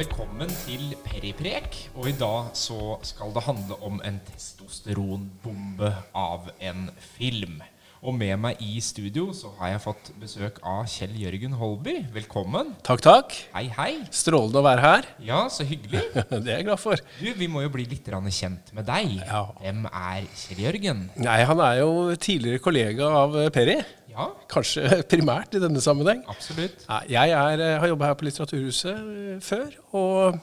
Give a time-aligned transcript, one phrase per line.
[0.00, 1.74] Velkommen til Periprek.
[1.92, 6.86] Og i dag så skal det handle om en testosteronbombe av en
[7.18, 7.58] film.
[8.00, 11.98] Og med meg i studio så har jeg fått besøk av Kjell Jørgen Holby.
[12.14, 12.72] Velkommen.
[12.86, 13.36] Takk, takk.
[13.52, 13.90] Hei, hei.
[14.08, 15.10] Strålende å være her.
[15.26, 16.06] Ja, så hyggelig.
[16.32, 17.04] Det er jeg glad for.
[17.20, 19.18] Du, Vi må jo bli litt kjent med deg.
[19.20, 19.50] Ja.
[19.60, 21.08] Hvem er Kjell Jørgen?
[21.20, 23.82] Nei, Han er jo tidligere kollega av Peri.
[24.10, 24.82] Ja, Kanskje
[25.12, 26.22] primært i denne sammenheng.
[26.30, 26.82] absolutt.
[27.10, 30.40] Jeg er, eh, har jobba her på Litteraturhuset eh, før, og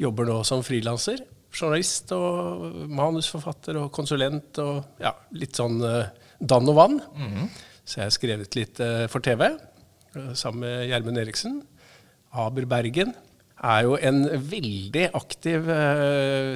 [0.00, 1.24] jobber nå som frilanser.
[1.52, 6.98] Journalist og manusforfatter og konsulent og ja, litt sånn eh, dann og vann.
[7.88, 9.46] Så jeg har skrevet litt for TV
[10.36, 11.56] sammen med Gjermund Eriksen.
[12.36, 13.14] Aber Bergen
[13.64, 14.20] er jo en
[14.52, 15.66] veldig aktiv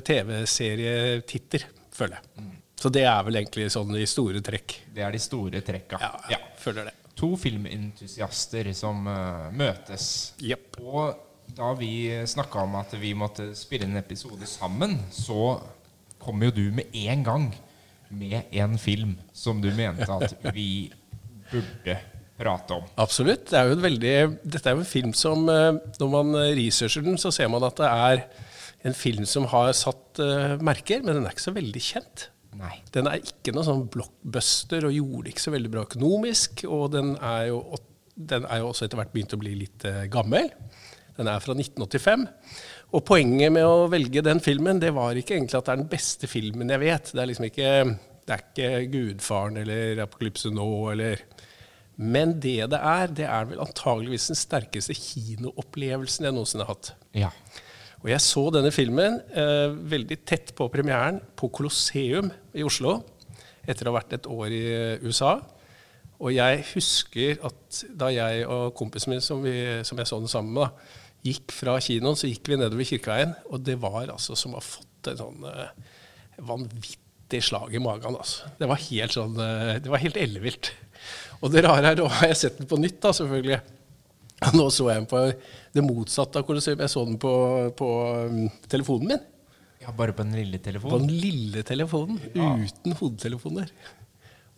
[0.06, 1.64] TV-serietitter,
[1.96, 2.50] føler jeg.
[2.82, 4.74] Så det er vel egentlig sånn de store trekk.
[4.90, 6.00] Det er de store trekka.
[6.02, 6.38] Ja, ja.
[6.58, 6.96] føler det.
[7.20, 10.32] To filmentusiaster som uh, møtes.
[10.42, 10.80] Yep.
[10.82, 11.92] Og da vi
[12.26, 15.60] snakka om at vi måtte spille en episode sammen, så
[16.22, 17.46] kom jo du med en gang
[18.10, 20.90] med en film som du mente at vi
[21.52, 21.98] burde
[22.40, 22.90] prate om.
[22.98, 23.46] Absolutt.
[23.52, 27.06] Det er jo en veldig, dette er jo en film som eh, Når man researcher
[27.06, 28.26] den, så ser man at det er
[28.82, 32.31] en film som har satt uh, merker, men den er ikke så veldig kjent.
[32.58, 32.74] Nei.
[32.92, 36.64] Den er ikke noe sånn blockbuster og gjorde ikke så veldig bra økonomisk.
[36.68, 37.62] Og den er jo,
[38.14, 40.50] den er jo også etter hvert begynt å bli litt eh, gammel.
[41.16, 42.26] Den er fra 1985.
[42.92, 45.92] Og poenget med å velge den filmen, det var ikke egentlig at det er den
[45.92, 47.12] beste filmen jeg vet.
[47.12, 47.72] Det er liksom ikke,
[48.28, 51.24] det er ikke 'Gudfaren' eller 'Apokalypse nå' eller
[51.96, 56.94] Men det det er, det er vel antageligvis den sterkeste kinoopplevelsen jeg noensinne har hatt.
[57.14, 57.30] Ja.
[58.02, 62.96] Og jeg så denne filmen eh, veldig tett på premieren på Colosseum i Oslo
[63.62, 65.36] etter å ha vært et år i eh, USA.
[66.22, 69.54] Og jeg husker at da jeg og kompisen min, som, vi,
[69.86, 73.36] som jeg så den sammen med, da, gikk fra kinoen, så gikk vi nedover Kirkeveien,
[73.50, 75.92] og det var altså som å ha fått en sånn eh,
[76.42, 78.18] vanvittig slag i magen.
[78.18, 78.50] Altså.
[78.58, 80.72] Det var helt sånn, eh, det var helt ellevilt.
[81.42, 83.60] Og det rare er, da har jeg sett den på nytt, da, selvfølgelig.
[84.58, 85.22] Nå så jeg den på
[85.72, 86.82] det motsatte av Colosseum.
[86.84, 87.32] Jeg så den på,
[87.78, 87.88] på
[88.28, 89.24] um, telefonen min.
[89.82, 90.92] ja, bare på den lille telefonen?
[90.94, 93.72] På den lille telefonen, uten hodetelefoner.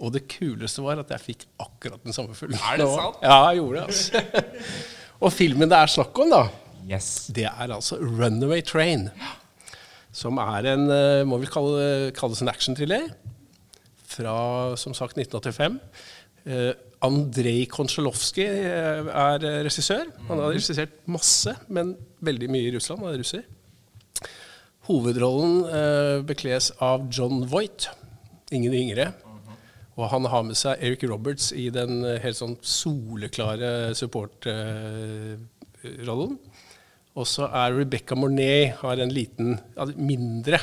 [0.02, 2.66] Og det kuleste var at jeg fikk akkurat den samme følelsen.
[2.72, 3.22] Er det sant?
[3.22, 3.86] Ja, jeg gjorde det.
[3.86, 4.68] altså.
[5.24, 6.42] Og filmen det er snakk om, da,
[6.84, 7.30] Yes.
[7.32, 9.08] det er altså 'Runaway Train'.
[10.12, 13.08] Som er en, eh, må vel kalle, kalles en actionthriller.
[14.06, 15.80] Fra, som sagt, 1985.
[16.46, 16.74] Eh,
[17.04, 20.06] Andrej Kontsjalovskij eh, er eh, regissør.
[20.28, 23.00] Han har regissert masse, men veldig mye i Russland.
[23.04, 23.42] Han er russer.
[24.88, 27.80] Hovedrollen eh, bekles av John Voight,
[28.54, 29.06] ingen yngre.
[29.94, 36.34] Og han har med seg Eric Roberts i den helt sånn soleklare supportrollen.
[37.14, 39.54] og så er Rebecca Mornay har en liten,
[39.94, 40.58] mindre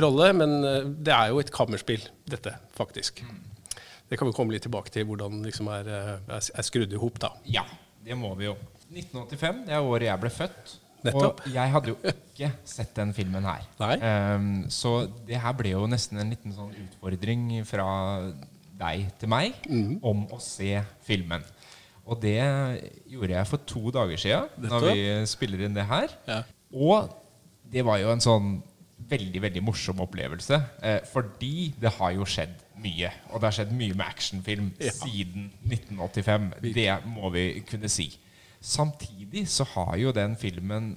[0.00, 0.64] rolle, men
[1.04, 3.20] det er jo et kammerspill, dette, faktisk.
[4.14, 6.92] Det kan vi komme litt tilbake til, hvordan det liksom er, eh, er, er skrudd
[6.94, 7.32] i hop, da.
[7.50, 7.64] Ja,
[8.06, 8.52] det må vi jo.
[8.92, 10.74] 1985, det er året jeg ble født.
[11.02, 11.40] Nettopp.
[11.42, 13.64] Og jeg hadde jo ikke sett den filmen her.
[13.98, 14.92] Ehm, så
[15.26, 17.88] det her ble jo nesten en liten sånn utfordring fra
[18.78, 19.98] deg til meg mm.
[20.06, 21.42] om å se filmen.
[22.06, 22.38] Og det
[23.10, 26.14] gjorde jeg for to dager siden, når vi spiller inn det her.
[26.30, 26.38] Ja.
[26.70, 27.10] Og
[27.74, 28.54] det var jo en sånn
[29.10, 30.60] veldig veldig morsom opplevelse.
[30.84, 33.10] Eh, fordi det har jo skjedd mye.
[33.30, 34.90] Og det har skjedd mye med actionfilm Ja.
[34.92, 36.52] siden 1985.
[36.74, 38.08] Det må vi kunne si.
[38.60, 40.96] Samtidig så har jo den filmen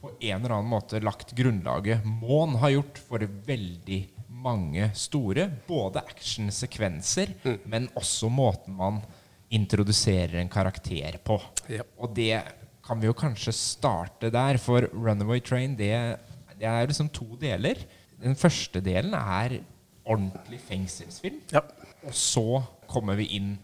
[0.00, 3.18] på en eller annen måte lagt grunnlaget Mån har gjort for
[3.48, 7.32] veldig mange store både actionsekvenser,
[7.66, 9.00] men også måten man
[9.50, 11.40] introduserer en karakter på.
[11.72, 11.82] Ja.
[11.98, 12.42] Og det
[12.86, 15.90] kan vi jo kanskje starte der, for Runaway Train det,
[16.58, 17.80] det er liksom to deler.
[18.22, 19.58] Den første delen er
[20.08, 21.40] ordentlig fengselsfilm.
[21.52, 21.62] Ja.
[22.06, 22.44] Og så
[22.88, 23.54] kommer vi inn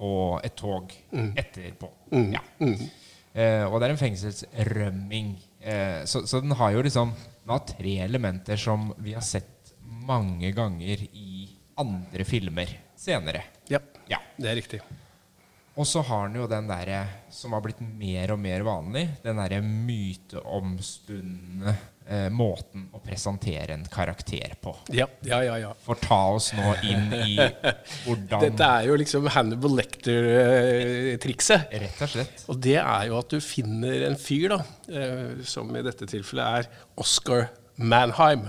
[0.00, 0.10] på
[0.44, 1.90] et tog etterpå.
[2.32, 2.40] Ja.
[3.34, 5.34] Eh, og det er en fengselsrømming.
[5.60, 7.12] Eh, så, så den har jo liksom
[7.44, 9.74] Den har tre elementer som vi har sett
[10.06, 11.48] mange ganger i
[11.80, 13.42] andre filmer senere.
[13.68, 13.78] ja,
[14.08, 14.18] Ja.
[14.38, 14.80] det er riktig.
[15.78, 19.36] Og så har den jo den derre som har blitt mer og mer vanlig, den
[19.38, 21.76] derre myteomspunne
[22.10, 24.74] eh, måten å presentere en karakter på.
[24.94, 25.58] Ja, ja, ja.
[25.62, 25.70] ja.
[25.84, 27.36] For ta oss nå inn i
[28.04, 31.60] hvordan Dette er jo liksom Hannibal Lecter-trikset.
[31.84, 32.36] Rett og slett.
[32.50, 36.46] Og det er jo at du finner en fyr, da, eh, som i dette tilfellet
[36.60, 36.64] er
[37.00, 37.40] Oscar
[37.80, 38.48] Manheim.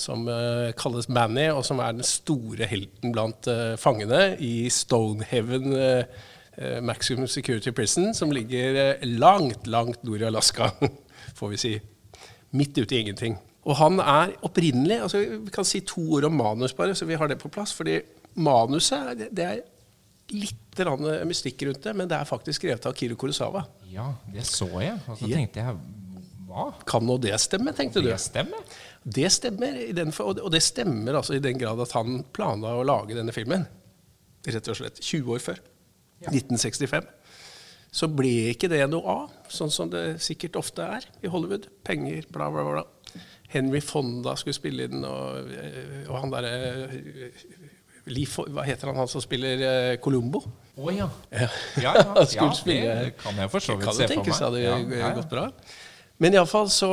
[0.00, 5.74] Som uh, kalles Manny, og som er den store helten blant uh, fangene i Stonehaven
[5.74, 6.28] eh, eh,
[6.84, 10.70] Maximum Security Prison, som ligger eh, langt, langt nord i Alaska.
[11.38, 11.72] får vi si.
[12.56, 13.36] Midt ute i ingenting.
[13.68, 17.14] Og han er opprinnelig altså Vi kan si to ord om manus, bare, så vi
[17.20, 17.72] har det på plass.
[17.76, 17.98] fordi
[18.40, 19.60] manuset det, er
[20.30, 20.80] litt
[21.26, 23.64] mystikk rundt det, men det er faktisk skrevet av Kiro Kurosawa.
[23.90, 24.96] Ja, det så jeg.
[25.10, 25.80] Og så tenkte jeg
[26.50, 26.68] hva?
[26.88, 28.08] Kan nå det stemme, tenkte du?
[28.08, 28.62] Det stemmer?
[29.04, 32.76] Det stemmer, i den, det- og det stemmer altså i den grad at han planla
[32.78, 33.66] å lage denne filmen.
[34.46, 35.60] Rett og slett 20 år før.
[36.28, 37.06] 1965.
[37.90, 41.66] Så ble ikke det noe av, sånn som det sikkert ofte er i Hollywood.
[41.84, 42.84] Penger, bla, bla, bla.
[43.50, 46.52] Henry Fonda skulle spille inn, og, eh, og han derre
[48.10, 50.40] Lee Hva heter han, han som spiller eh, Columbo?
[50.80, 51.08] Å ja.
[51.34, 51.48] Ja.
[51.82, 54.16] Ja, ja, ja spille- det kan jeg for så vidt Kan se for meg.
[54.24, 55.10] tenkes hadde Ja, ja, ja.
[55.18, 55.48] gått bra.
[56.22, 56.90] Men iallfall så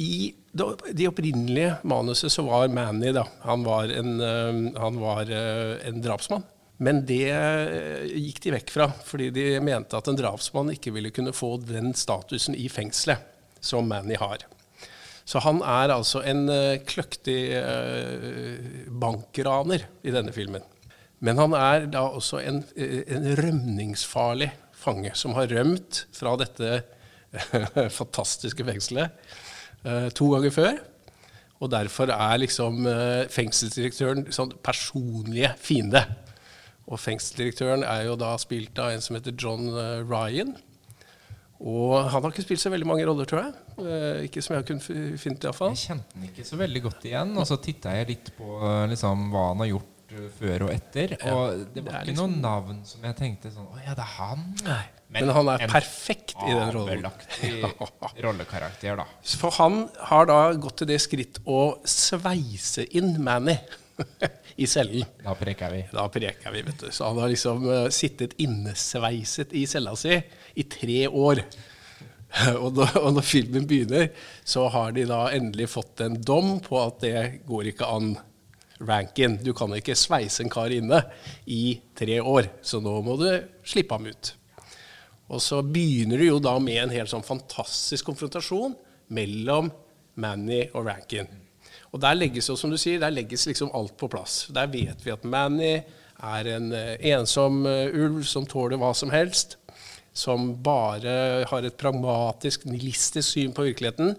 [0.00, 5.28] I det- de opprinnelige manuset så var Manny da, han var en, eh, han var
[5.30, 6.44] eh, en drapsmann.
[6.82, 11.10] Men det eh, gikk de vekk fra, fordi de mente at en drapsmann ikke ville
[11.14, 13.24] kunne få den statusen i fengselet
[13.58, 14.44] som Manny har.
[15.28, 20.62] Så han er altså en eh, kløktig eh, bankraner i denne filmen.
[21.18, 26.84] Men han er da også en, en rømningsfarlig fange som har rømt fra dette
[27.98, 29.34] fantastiske fengselet
[30.14, 30.78] to ganger før.
[31.58, 32.86] Og derfor er liksom
[33.34, 36.04] fengselsdirektøren sånn personlige fiende.
[36.88, 40.54] Og fengselsdirektøren er jo da spilt av en som heter John eh, Ryan.
[41.58, 43.54] Og han har ikke spilt så veldig mange roller, tror jeg.
[43.82, 45.72] Eh, ikke som jeg har kunnet fi- finne, iallfall.
[45.74, 47.32] Jeg kjente den ikke så veldig godt igjen.
[47.42, 48.60] Og så titta jeg litt på
[48.92, 51.16] liksom, hva han har gjort uh, før og etter.
[51.32, 54.06] Og det var det ikke liksom- noe navn som jeg tenkte sånn Å ja, det
[54.06, 54.46] er han.
[54.68, 54.84] Nei.
[55.08, 57.04] Men, han er perfekt i den rollen.
[58.24, 59.06] Rollekarakter, da.
[59.40, 63.56] For han har da gått til det skritt å sveise inn Manny
[64.58, 65.06] i cellen.
[65.22, 65.84] Da preker vi.
[65.94, 66.90] Da preker vi, vet du.
[66.90, 70.16] Så han har liksom uh, sittet innesveiset i cella si
[70.58, 71.44] i tre år.
[72.60, 74.10] Og når, og når filmen begynner,
[74.44, 78.10] så har de da endelig fått en dom på at det går ikke an.
[78.78, 79.38] Rankin.
[79.42, 81.00] Du kan ikke sveise en kar inne
[81.50, 83.26] i tre år, så nå må du
[83.66, 84.30] slippe ham ut.
[85.34, 88.76] Og så begynner det jo da med en helt sånn fantastisk konfrontasjon
[89.18, 89.72] mellom
[90.20, 91.28] Manny og Rankin.
[91.92, 94.46] Og der legges jo, som du sier, der legges liksom alt på plass.
[94.54, 95.78] Der vet vi at Manny
[96.18, 99.56] er en eh, ensom eh, ulv som tåler hva som helst.
[100.12, 104.16] Som bare har et pragmatisk, nihilistisk syn på virkeligheten.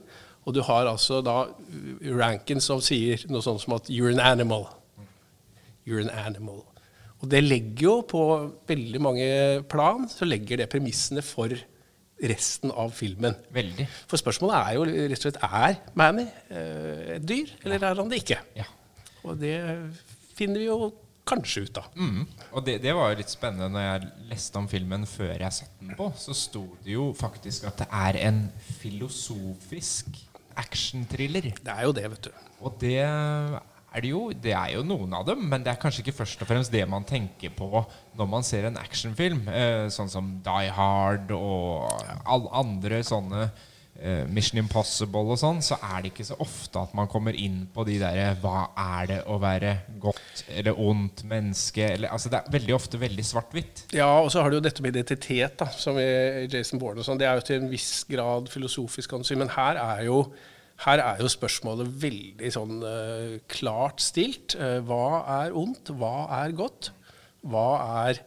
[0.48, 1.44] Og du har altså da
[2.02, 4.70] Rankin som sier noe sånt som at 'you're an animal'.
[5.86, 6.64] You're an animal.
[7.20, 8.22] Og det legger jo på
[8.68, 9.28] veldig mange
[9.70, 11.52] plan så legger det premissene for
[12.20, 13.36] resten av filmen.
[13.56, 13.88] Veldig.
[14.08, 16.79] For spørsmålet er jo rett og slett er Manny eh,
[17.20, 18.40] et dyr, eller er han det ikke?
[18.58, 18.66] Ja.
[19.28, 19.56] Og det
[20.38, 20.90] finner vi jo
[21.30, 21.90] kanskje ut av.
[21.94, 22.24] Mm.
[22.56, 25.84] Og det, det var jo litt spennende når jeg leste om filmen før jeg satte
[25.84, 26.10] den på.
[26.18, 28.46] Så sto det jo faktisk at det er en
[28.80, 30.18] filosofisk
[30.60, 31.52] actionthriller.
[31.60, 32.46] Det er jo det, vet du.
[32.66, 34.24] Og det er det jo.
[34.34, 36.84] Det er jo noen av dem, men det er kanskje ikke først og fremst det
[36.90, 37.70] man tenker på
[38.18, 39.46] når man ser en actionfilm.
[39.48, 41.90] Eh, sånn som Die Hard og
[42.26, 43.50] alle andre sånne
[44.32, 47.84] Mission Impossible og sånn, så er det ikke så ofte at man kommer inn på
[47.88, 51.84] de derre Hva er det å være godt eller ondt menneske?
[51.96, 53.84] Eller, altså det er veldig ofte veldig svart-hvitt.
[53.96, 57.08] Ja, og så har du jo dette med identitet, da, som i Jason Bourne og
[57.08, 57.20] sånn.
[57.20, 59.38] Det er jo til en viss grad filosofisk, kan si.
[59.40, 60.22] Men her er jo,
[60.86, 64.56] her er jo spørsmålet veldig sånn uh, klart stilt.
[64.60, 65.92] Uh, hva er ondt?
[66.00, 66.94] Hva er godt?
[67.50, 67.68] Hva
[68.06, 68.24] er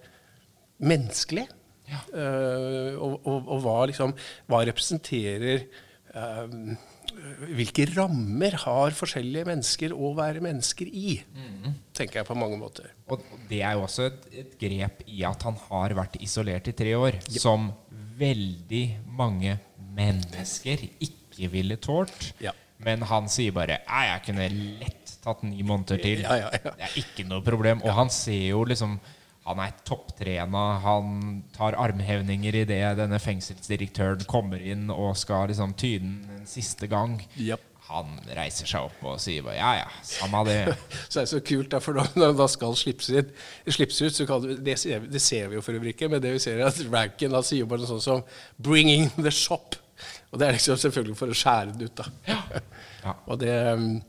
[0.83, 1.49] menneskelig?
[1.93, 2.01] Ja.
[2.17, 4.15] Eh, og, og, og hva liksom
[4.49, 5.67] Hva representerer
[6.17, 6.47] uh,
[7.53, 11.19] Hvilke rammer har forskjellige mennesker å være mennesker i?
[11.93, 12.89] Tenker jeg på mange måter.
[13.13, 13.21] Og
[13.51, 16.95] det er jo også et, et grep i at han har vært isolert i tre
[16.97, 17.69] år, som
[18.19, 18.85] veldig
[19.19, 19.59] mange
[19.93, 22.33] mennesker ikke ville tålt.
[22.43, 22.55] Ja.
[22.83, 24.49] Men han sier bare «Nei, jeg kunne
[24.83, 26.23] lett tatt ni måneder til.
[26.25, 26.73] Ja, ja, ja.
[26.79, 27.83] Det er ikke noe problem.
[27.87, 28.97] Og han ser jo liksom
[29.47, 30.63] Han er topptrena.
[30.85, 37.19] Han tar armhevninger idet denne fengselsdirektøren kommer inn og skal liksom den en siste gang.
[37.37, 37.69] Yep.
[37.93, 40.61] Han reiser seg opp og sier bare ja ja, samme det.
[41.11, 43.33] Så det er så kult, da, for når han da skal slippes ut,
[43.67, 46.09] slippes ut så kan du, det, ser, vi- det ser vi jo for øvrig ikke,
[46.09, 48.23] men det vi ser er at Rankin han sier bare noe sånt som
[48.63, 49.77] 'bringing the shop'.
[50.33, 52.07] Og det er liksom selvfølgelig for å skjære den ut, da.
[52.31, 53.13] Ja.
[53.29, 54.01] Og det, um,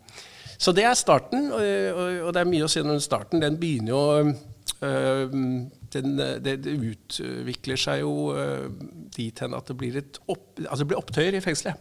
[0.58, 3.42] så det er starten, og det er mye å si om starten.
[3.42, 4.36] Den begynner jo um,
[4.84, 8.68] den, det, det utvikler seg jo uh,
[9.16, 11.80] dit hen at det blir, et opp, altså det blir opptøyer i fengselet.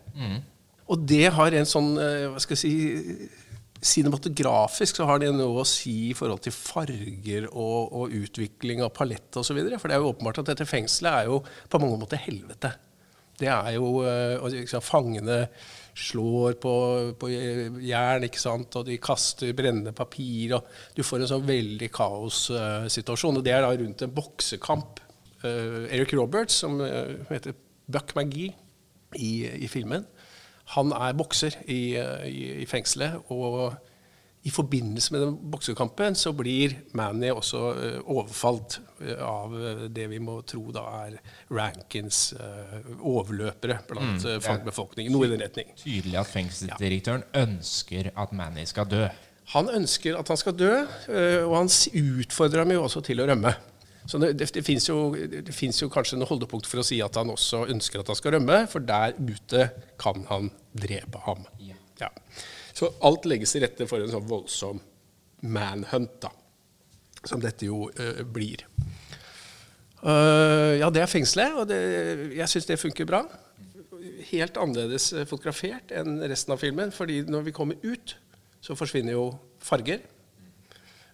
[0.92, 3.30] Og det har en sånn uh, Hva skal jeg si
[3.82, 8.92] Cinematografisk så har det noe å si i forhold til farger og, og utvikling av
[8.94, 9.58] palett osv.
[9.58, 12.70] For det er jo åpenbart at dette fengselet er jo på mange måter helvete.
[13.42, 15.44] Det er jo eh, liksom, Fangene
[15.98, 16.74] slår på,
[17.20, 18.78] på jern, ikke sant?
[18.78, 20.54] og de kaster brennende papir.
[20.56, 23.40] og Du får en sånn veldig kaossituasjon.
[23.40, 25.02] og Det er da rundt en boksekamp.
[25.42, 27.56] Uh, Eric Roberts, som uh, heter
[27.90, 28.52] Buck McGee
[29.18, 29.32] i,
[29.66, 30.04] i, filmen,
[30.76, 31.96] han er bokser i,
[32.30, 33.18] i, i fengselet.
[33.34, 33.74] og
[34.42, 40.08] i forbindelse med den boksekampen så blir Manny også uh, overfalt uh, av uh, det
[40.10, 41.18] vi må tro da er
[41.52, 42.32] Rankins
[42.98, 45.12] overløpere blant mm, fangbefolkningen.
[45.14, 45.70] Noe i den retning.
[45.78, 47.44] Tydelig at fengselsdirektøren ja.
[47.44, 49.04] ønsker at Manny skal dø.
[49.52, 50.72] Han ønsker at han skal dø,
[51.44, 53.52] og han utfordrer ham jo også til å rømme.
[54.06, 57.30] Så det, det, det fins jo, jo, kanskje noen holdepunkt for å si at han
[57.30, 59.68] også ønsker at han skal rømme, for der ute
[60.00, 61.44] kan han drepe ham.
[61.62, 61.78] Ja.
[62.00, 62.10] ja.
[62.72, 64.80] Så alt legges til rette for en sånn voldsom
[65.42, 66.30] manhunt, da,
[67.26, 68.64] som dette jo uh, blir.
[70.02, 71.78] Uh, ja, det er fengselet, og det,
[72.34, 73.22] jeg syns det funker bra.
[74.32, 78.16] Helt annerledes fotografert enn resten av filmen, fordi når vi kommer ut,
[78.62, 79.28] så forsvinner jo
[79.62, 80.02] farger.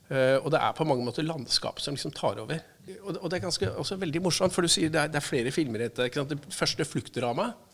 [0.09, 2.63] Uh, og det er på mange måter landskapet som liksom tar over.
[3.03, 5.27] Og, og det er ganske, også veldig morsomt, for du sier det er, det er
[5.27, 6.25] flere filmer i dette.
[6.31, 7.68] Det første fluktdramaet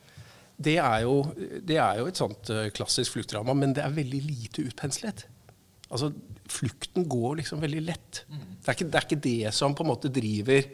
[0.57, 1.19] det er, jo,
[1.67, 5.27] det er jo et sånt uh, klassisk fluktdrama, men det er veldig lite utpenslet.
[5.91, 6.13] Altså,
[6.45, 8.19] Flukten går liksom veldig lett.
[8.29, 10.67] Det, er ikke, det, er ikke, det som på en måte driver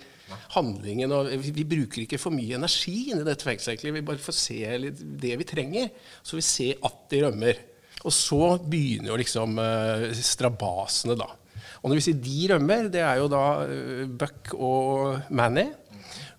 [0.57, 1.13] handlingen.
[1.15, 3.85] og Vi, vi bruker ikke for mye energi inn i dette fengselet.
[3.95, 4.59] Vi bare får se
[4.99, 5.93] det vi trenger,
[6.27, 7.63] så vi ser at de rømmer.
[8.03, 11.29] Og så begynner jo liksom uh, strabasene, da.
[11.81, 15.69] Og når vi sier de rømmer, det er jo da uh, Buck og Manny.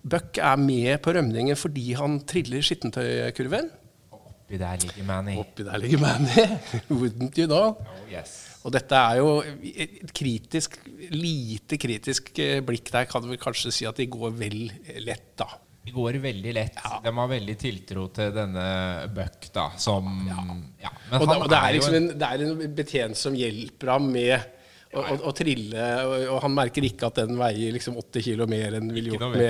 [0.02, 3.70] Buck er med på rømningen fordi han triller skittentøykurven.
[4.12, 5.36] Oppi der ligger Manny.
[5.40, 6.46] Oppi der ligger Manny.
[7.00, 7.76] Wouldn't you know?
[7.78, 8.34] Oh, yes.
[8.62, 10.76] Og dette er jo et kritisk,
[11.10, 14.58] lite kritisk eh, blikk der kan vi kanskje si at de går vel
[15.02, 15.48] lett, da.
[15.82, 16.76] De går veldig lett.
[16.78, 17.00] Ja.
[17.02, 18.66] De har veldig tiltro til denne
[19.14, 20.44] Buck, da, som ja.
[20.84, 20.92] ja.
[21.10, 24.06] Men og, det, og det, er liksom en, det er en betjent som hjelper ham
[24.14, 24.61] med
[24.92, 28.76] og, og, trille, og, og, han merker ikke at den veier liksom 80 kg mer
[28.76, 29.48] enn ville gjort med det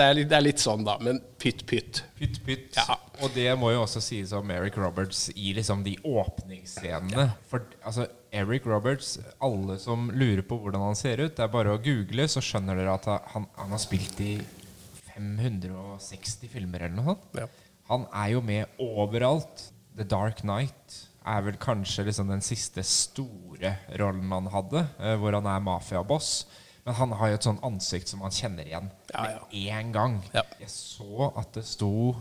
[0.00, 0.94] er, det er, litt, sånn, da.
[1.04, 2.00] Men pytt, pytt.
[2.16, 2.78] Pytt, pytt.
[2.78, 2.96] Ja.
[3.20, 7.26] Og det må jo også sies om Eric Roberts i liksom de åpningsscenene.
[7.26, 7.36] Ja.
[7.50, 11.76] For altså, Eric Roberts, alle som lurer på hvordan han ser ut, det er bare
[11.76, 14.38] å google, så skjønner dere at han, han har spilt i
[15.18, 17.28] 560 filmer eller noe sånt.
[17.36, 17.48] Ja.
[17.92, 19.68] Han er jo med overalt.
[19.98, 25.36] The Dark Night er vel kanskje liksom den siste store rollen han hadde, eh, hvor
[25.36, 26.46] han er mafiaboss.
[26.86, 29.40] Men han har jo et sånn ansikt som man kjenner igjen ja, ja.
[29.44, 30.18] med én gang.
[30.32, 30.44] Ja.
[30.60, 32.16] Jeg så at det sto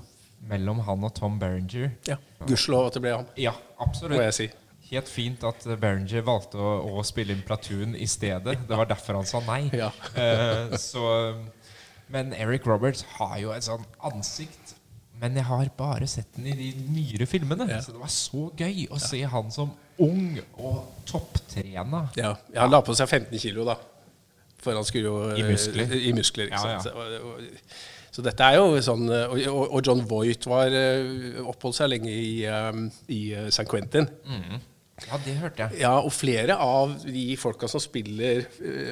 [0.48, 1.94] mellom han og Tom Berenger.
[2.08, 3.30] Ja, Gudskjelov at det ble han.
[3.40, 4.18] Ja, absolutt.
[4.20, 4.48] Må jeg si.
[4.90, 8.58] Helt fint at Berenger valgte å, å spille inn Platoon i stedet.
[8.68, 9.66] Det var derfor han sa nei.
[9.72, 11.04] Eh, så,
[12.12, 14.77] men Eric Roberts har jo et sånn ansikt
[15.22, 17.68] men jeg har bare sett den i de nyere filmene.
[17.72, 17.82] Ja.
[17.82, 22.08] Så det var så gøy å se han som ung og topptrena.
[22.20, 22.36] Ja.
[22.58, 23.78] Han la på seg 15 kilo, da.
[24.62, 25.94] For han skulle jo I muskler.
[25.94, 26.90] I muskler ikke sant?
[26.94, 27.72] Og, og,
[28.18, 32.32] så dette er jo sånn Og, og John Voight var eh, oppholdt seg lenge i,
[33.14, 34.10] i eh, San Quentin.
[34.26, 34.64] Mm.
[35.06, 35.82] Ja, det hørte jeg.
[35.84, 38.48] Ja, Og flere av de folka som spiller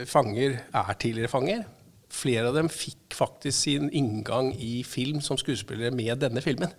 [0.09, 1.65] fanger, er tidligere fanger
[2.15, 6.73] flere av dem fikk faktisk sin inngang i film som skuespillere med denne filmen.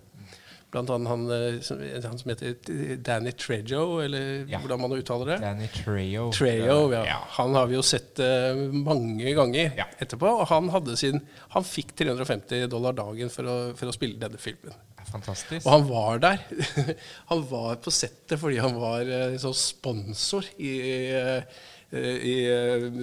[0.67, 4.59] Blant annet han, eh, han som heter Danny Trejo, eller ja.
[4.59, 5.37] hvordan man uttaler det.
[5.45, 6.25] Danny Trejo.
[6.35, 7.05] Trejo ja.
[7.07, 7.21] ja.
[7.37, 9.87] Han har vi jo sett uh, mange ganger ja.
[9.95, 10.27] etterpå.
[10.41, 10.67] Og han,
[10.99, 11.23] sin,
[11.55, 14.75] han, fikk 350 dollar dagen for å, for å spille denne filmen.
[15.07, 15.63] Fantastisk.
[15.63, 16.43] Og han var der.
[17.31, 20.75] han var på settet fordi han var uh, sånn sponsor i
[21.15, 22.35] uh, i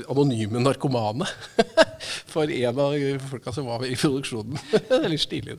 [0.09, 1.29] Anonyme narkomane.
[2.35, 2.97] For en av
[3.31, 4.59] folka som var i produksjonen.
[4.73, 5.57] det er litt stilig.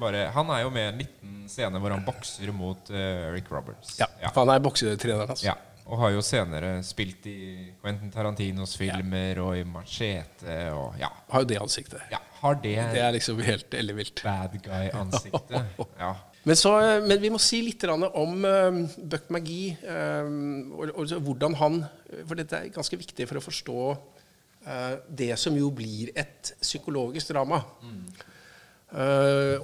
[0.00, 3.50] Bare, han er jo med i en liten scene hvor han bokser mot uh, Eric
[3.52, 3.94] Roberts.
[4.00, 4.32] Ja, ja.
[4.34, 5.44] for han er boksetreneren hans.
[5.46, 5.54] Ja,
[5.86, 7.38] og har jo senere spilt i
[7.82, 9.44] Quentin Tarantinos filmer ja.
[9.44, 10.56] og i Machete.
[10.74, 11.12] Og, ja.
[11.30, 12.02] Har jo det ansiktet.
[12.10, 14.22] Ja, har det, det er liksom helt ellevilt.
[14.24, 15.76] Bad guy-ansiktet.
[16.02, 16.16] ja.
[16.46, 16.72] Men, så,
[17.02, 21.80] men, vi må si litt om uh, Buck McGee um, og, og, hvordan han
[22.28, 27.34] For dette er ganske viktig for å forstå uh, det som jo blir et psykologisk
[27.34, 27.62] drama.
[27.82, 28.00] Mm.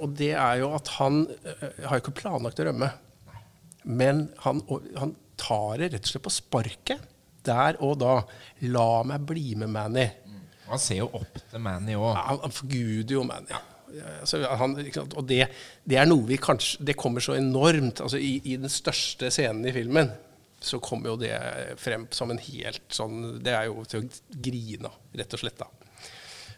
[0.03, 1.21] Og det er jo at han
[1.87, 2.89] har ikke planlagt å rømme.
[3.87, 4.59] Men han,
[4.99, 7.07] han, tar det rett og slett på sparket.
[7.47, 8.17] Der og da.
[8.75, 10.03] La meg bli med Manny.
[10.27, 10.43] Mm.
[10.67, 12.11] Han ser jo opp til Manny òg.
[12.11, 13.55] Ja, han forguder jo Manny.
[13.55, 13.63] Ja.
[13.93, 14.73] Altså, han,
[15.03, 15.43] og det,
[15.85, 19.67] det, er noe vi kanskje Det kommer så enormt altså, i, i, den største scenen
[19.69, 20.09] i filmen
[20.63, 21.33] så kommer jo det
[21.81, 25.59] frem som en helt sånn Det er jo til å grine av, rett og slett.
[25.59, 25.67] da.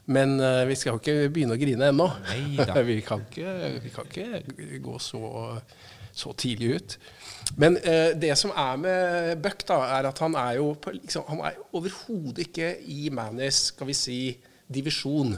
[0.05, 2.05] Men uh, vi skal jo ikke begynne å grine ennå.
[2.89, 5.21] Vi, kan ikke, vi kan ikke gå så,
[6.13, 6.97] så tidlig ut.
[7.57, 11.41] Men uh, det som er med Buck, da, er at han er jo liksom, han
[11.49, 14.19] er overhodet ikke i manis, skal vi si,
[14.69, 15.33] divisjon.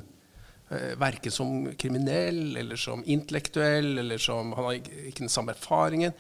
[0.68, 3.98] Uh, verken som kriminell eller som intellektuell.
[4.02, 6.16] eller som, Han har ikke, den samme erfaringen.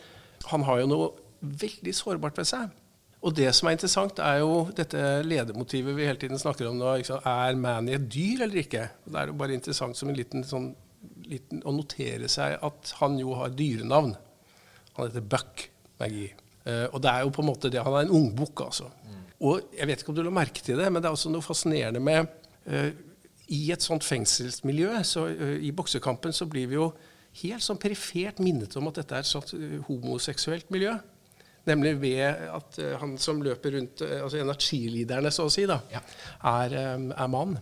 [0.51, 1.09] Han har jo noe
[1.41, 2.75] veldig sårbart ved seg.
[3.25, 6.91] Og det som er interessant, er jo dette ledemotivet vi hele tiden snakker om nå.
[7.17, 8.83] Er Manny et dyr eller ikke?
[9.07, 10.69] Det er jo bare interessant som en liten, sånn,
[11.25, 14.13] liten, å notere seg at han jo har dyrenavn.
[14.97, 15.65] Han heter Buck
[15.99, 16.35] Maggie.
[16.67, 18.89] Uh, og det er jo på en måte det, Han er en ungbukk, altså.
[19.07, 19.19] Mm.
[19.49, 21.45] Og jeg vet ikke om du la merke til det, men det er også noe
[21.45, 22.27] fascinerende med
[22.69, 22.89] uh,
[23.53, 26.89] I et sånt fengselsmiljø, så uh, i boksekampen, så blir vi jo
[27.43, 29.53] helt sånn perifert minnet om at dette er et sånt
[29.87, 30.95] homoseksuelt miljø.
[31.67, 35.67] Nemlig ved at uh, han som løper rundt, altså en av cheerleaderne, så å si,
[35.69, 36.03] da, ja.
[36.53, 36.77] er,
[37.11, 37.57] er, mann.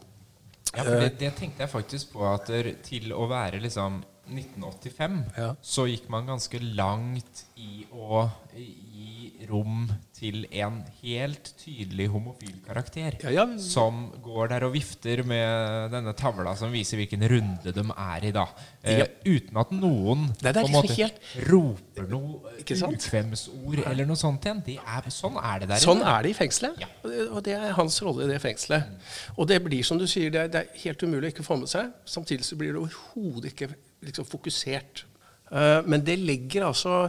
[0.72, 2.50] Ja, for det, det, tenkte jeg faktisk på at
[2.84, 5.52] til å være liksom 1985, ja.
[5.62, 9.16] så gikk man ganske langt i å gi
[9.50, 13.18] rom til en helt tydelig homofil karakter.
[13.24, 13.46] Ja, ja.
[13.62, 18.32] Som går der og vifter med denne tavla som viser hvilken runde de er i
[18.36, 18.46] da.
[18.82, 21.22] Eh, uten at noen det på en liksom måte helt...
[21.50, 24.64] roper noe ukvemsord eller noe sånt igjen.
[24.80, 25.84] Er, sånn er det der.
[25.84, 26.86] Sånn er det i fengselet.
[27.28, 28.88] Og det er hans rolle i det fengselet.
[28.88, 29.10] Mm.
[29.36, 31.60] Og det blir som du sier, det er, det er helt umulig å ikke få
[31.62, 31.92] med seg.
[32.08, 33.74] Samtidig så blir det overhodet ikke
[34.04, 35.06] liksom, fokusert.
[35.52, 37.06] Uh, men det legger altså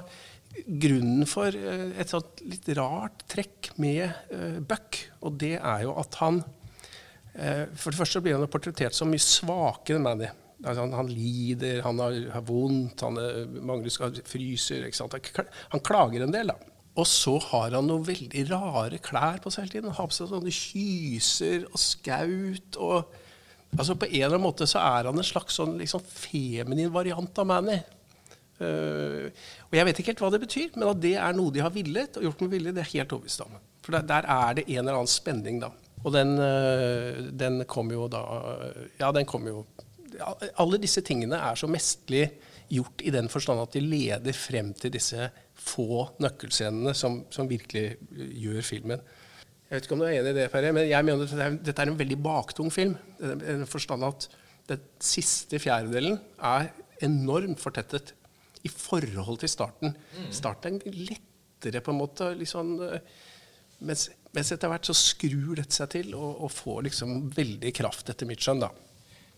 [0.66, 5.00] grunnen for uh, et sånt litt rart trekk med uh, Buck.
[5.24, 6.44] Og det er jo at han
[7.36, 10.28] For det første blir han portrettert som mye svakere enn Manny.
[10.62, 13.92] Altså, han, han, lider, han har, har vondt, han er, mangler
[14.24, 14.86] fryser.
[15.74, 16.56] Han klager en del, da.
[16.96, 19.90] Og så har han noen veldig rare klær på seg hele tiden.
[19.90, 22.80] Han har på seg sånne kyser og skaut.
[22.80, 23.12] og
[23.74, 27.42] Altså På en eller annen måte så er han en slags sånn liksom feminin variant
[27.42, 27.78] av Manny.
[28.56, 29.28] Uh,
[29.66, 31.74] og Jeg vet ikke helt hva det betyr, men at det er noe de har
[31.74, 33.58] villet, og gjort med vilje, det er helt overbevist om.
[33.84, 35.68] For der, der, er det en eller annen spenning, da.
[36.04, 38.22] Og den, uh, den kom jo da
[39.00, 39.62] Ja, den kom jo
[40.60, 42.28] Alle disse tingene er så mesterlig
[42.68, 47.96] gjort i den forstand at de leder frem til disse få nøkkelscenene som, som virkelig
[48.14, 49.02] gjør filmen.
[49.66, 51.82] Jeg vet ikke om du er enig i det, Perre, men jeg mener at dette
[51.82, 52.94] er en veldig baktung film.
[53.18, 54.28] I den forstand at
[54.70, 56.70] den siste fjerdedelen er
[57.02, 58.12] enormt fortettet
[58.66, 59.96] i forhold til starten.
[60.14, 60.28] Mm.
[60.34, 62.30] Starten er lettere, på en måte.
[62.38, 62.76] Liksom,
[63.86, 68.10] mens, mens, etter hvert så skrur dette seg til og, og får liksom veldig kraft,
[68.14, 68.62] etter mitt skjønn.
[68.62, 68.70] da.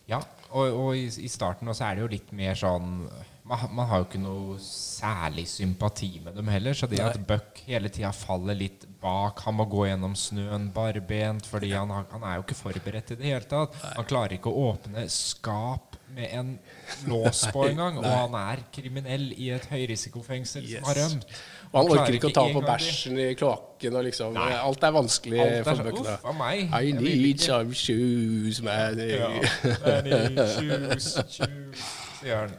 [0.08, 3.02] Ja, og, og i, i, starten så er det jo litt mer sånn
[3.48, 6.76] man, man, har jo ikke noe særlig sympati med dem heller.
[6.76, 11.46] Så det at Buck hele tida faller litt bak Han må gå gjennom snøen barbent
[11.48, 13.76] fordi han, han, er jo ikke forberedt i det hele tatt.
[13.96, 16.54] Han klarer ikke å åpne skap med en
[17.10, 18.00] lås på engang.
[18.02, 20.80] Og han er kriminell i et høyrisikofengsel yes.
[20.80, 21.28] som har rømt.
[21.68, 23.98] Og han orker ikke å ta på bæsjen i kloakken.
[23.98, 24.36] Og Liksom.
[24.40, 26.14] Alt er vanskelig Alt er for bøkene.
[26.18, 26.72] Uff meg.
[26.72, 28.98] I need some shoes, man.
[29.02, 31.88] Ja, I need shoes, shoes.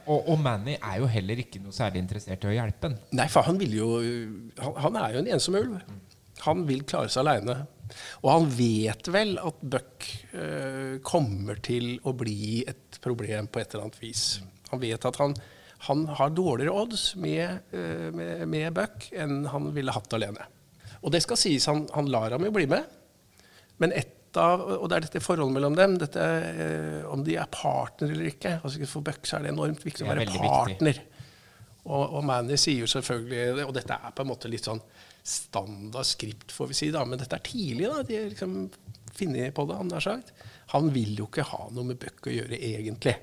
[0.08, 2.96] Og, og, Manny er jo heller ikke noe særlig interessert i å hjelpe han.
[3.20, 3.90] Nei, for han vil jo
[4.62, 5.82] Han, han er jo en ensom ulv.
[6.46, 7.58] Han vil klare seg aleine.
[8.24, 10.06] Og han vet vel at Buck
[10.38, 14.26] øh, kommer til å bli et problem på et eller annet vis.
[14.70, 15.34] Han vet at han,
[15.88, 20.48] han har dårligere odds med, øh, med, med, Buck enn han ville hatt alene.
[21.00, 22.98] Og det skal sies, han, han lar ham jo bli med.
[23.80, 27.48] Men et av, og det er dette forholdet mellom dem, dette, eh, om de er
[27.54, 28.58] partner eller ikke.
[28.60, 31.00] Altså for Buck er det enormt viktig å være partner.
[31.88, 34.82] Og, og Manny sier jo selvfølgelig Og dette er på en måte litt sånn
[35.26, 37.88] standard skript, får vi si, da, men dette er tidlig.
[37.88, 38.56] da, De har liksom
[39.16, 40.32] funnet på det, han har sagt.
[40.74, 43.16] Han vil jo ikke ha noe med Buck å gjøre, egentlig.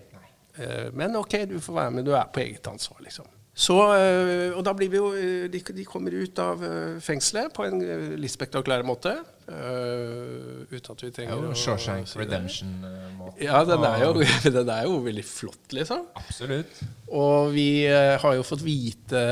[0.56, 3.28] Eh, men OK, du får være med, du er på eget ansvar, liksom.
[3.56, 6.60] Så, eh, og da blir vi jo, eh, de, de, kommer ut av
[7.00, 7.80] fengselet på en
[8.20, 9.14] litt spektakulær måte.
[9.46, 13.36] Uh, uten at vi trenger ja, Shawshank Redemption-måte.
[13.44, 14.24] Ja, den er, jo,
[14.58, 16.02] den er, jo, veldig flott, liksom.
[16.18, 16.82] Absolutt.
[17.14, 19.22] Og vi har jo fått vite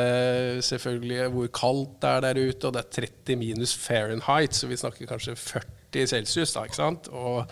[0.62, 2.70] selvfølgelig hvor kaldt det er der ute.
[2.70, 6.54] Og det er 30 minus Fahrenheit, så vi snakker kanskje 40 celsius.
[6.54, 7.10] da, ikke sant?
[7.10, 7.42] Og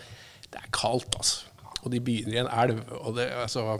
[0.47, 1.52] det er kaldt, altså.
[1.83, 2.79] Og de begynner i en elv.
[3.03, 3.77] Og det, altså,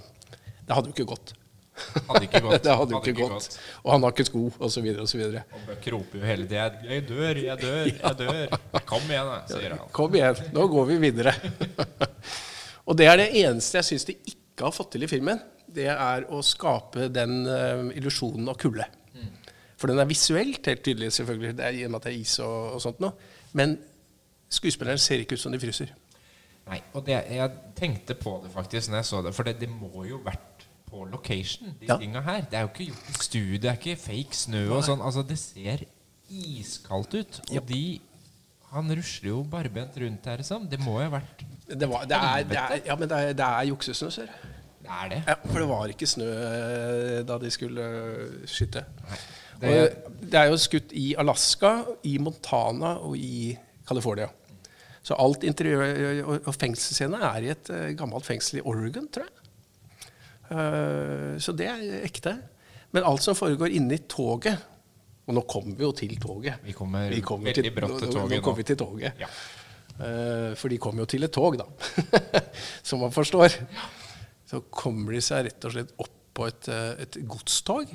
[0.67, 1.33] det hadde jo ikke gått.
[1.73, 2.63] Hadde ikke gått.
[2.65, 3.33] det hadde jo ikke, gått.
[3.33, 3.57] gått.
[3.81, 4.89] Og han har ikke sko, osv.
[5.03, 5.23] osv.
[5.67, 8.57] Buck roper jo hele tida 'Jeg dør, jeg dør, jeg dør'.
[8.89, 9.87] Kom igjen, da, sier han.
[9.95, 10.43] Kom igjen.
[10.55, 11.33] Nå går vi videre.
[12.87, 15.41] og det er det eneste jeg syns de ikke har fått til i filmen.
[15.73, 18.85] Det er å skape den uh, illusjonen av kulde.
[19.17, 19.31] Mm.
[19.79, 22.19] For den er visuelt helt tydelig, selvfølgelig, det er, i og med at det er
[22.19, 23.17] is og, og sånt noe.
[23.57, 23.79] Men
[24.53, 25.89] skuespillerne ser ikke ut som de fryser.
[26.67, 29.67] Nei, og det, jeg tenkte på det faktisk når jeg så det, for det, det
[29.69, 31.97] må jo vært på location, de Ja.
[31.97, 32.41] tinga her.
[32.49, 35.01] Det er jo ikke gjort i studio, det er ikke fake snø og sånn.
[35.01, 35.83] Altså, det ser
[36.29, 37.39] iskaldt ut.
[37.49, 37.67] Og Japp.
[37.67, 38.01] de
[38.73, 40.63] Han rusler jo barbent rundt her, liksom.
[40.69, 43.33] Det må jo ha vært Det, var, det, er, det, er, ja, men det er,
[43.37, 44.31] det er juksesnø, ser.
[44.81, 45.19] Det er det.
[45.27, 47.85] Ja, for det var ikke snø eh, da de skulle
[48.49, 48.81] skyte.
[49.03, 49.19] Nei,
[49.61, 53.55] Det er- det er jo skutt i Alaska, i Montana og i
[53.87, 54.27] California.
[55.03, 59.25] Så alt interiør og- og fengselsscene er i et eh, gammelt fengsel i Oregon, tror
[59.27, 59.33] jeg.
[60.51, 62.37] Eh, Så det er ekte.
[62.93, 64.59] Men alt som foregår inni toget
[65.27, 66.59] Og nå kommer vi jo til toget.
[66.63, 68.41] Vi kommer Vi kommer veldig til- brått til toget Nå nå.
[68.43, 69.13] kommer vi til toget.
[69.19, 69.27] Ja.
[70.03, 71.63] Eh, For de kommer jo til et tog, da.
[72.83, 73.49] Som man forstår.
[74.45, 76.67] Så kommer de seg rett og slett opp på et,
[76.99, 77.87] et godstog.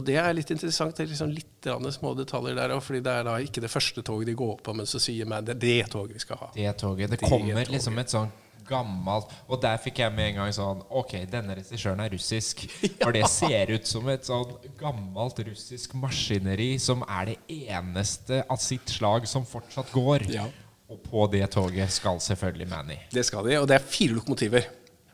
[0.00, 0.96] Og det er litt interessant.
[0.96, 2.80] Det er liksom litt små detaljer der òg.
[2.82, 5.44] fordi det er da ikke det første toget de går på, men så sier man
[5.44, 6.48] det er det toget vi skal ha.
[6.54, 7.10] Det toget.
[7.10, 7.74] Det Det kommer toget.
[7.76, 8.30] liksom et sånn
[8.70, 12.64] gammelt Og der fikk jeg med en gang sånn Ok, denne regissøren er russisk.
[13.02, 18.62] For det ser ut som et sånn gammelt russisk maskineri som er det eneste av
[18.62, 20.28] sitt slag som fortsatt går.
[20.30, 20.46] Ja.
[20.90, 22.96] Og på det toget skal selvfølgelig Manny.
[23.12, 24.64] Det skal de, og det er fire lokomotiver.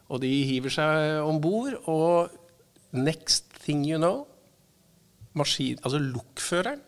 [0.09, 2.31] Og de hiver seg om bord, og
[2.92, 4.25] next thing you know
[5.37, 6.81] maskin, Altså lokføreren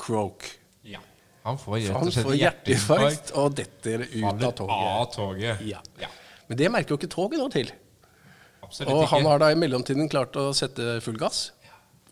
[0.00, 0.46] Croak.
[0.86, 1.00] Ja.
[1.44, 4.74] Han får rett og slett hjerteinfarkt og detter ut Faller av toget.
[4.88, 5.62] Av toget.
[5.68, 5.80] Ja.
[6.00, 6.08] ja.
[6.48, 7.70] Men det merker jo ikke toget noe til.
[8.64, 9.30] Absolutt Og han ikke.
[9.30, 11.50] har da i mellomtiden klart å sette full gass.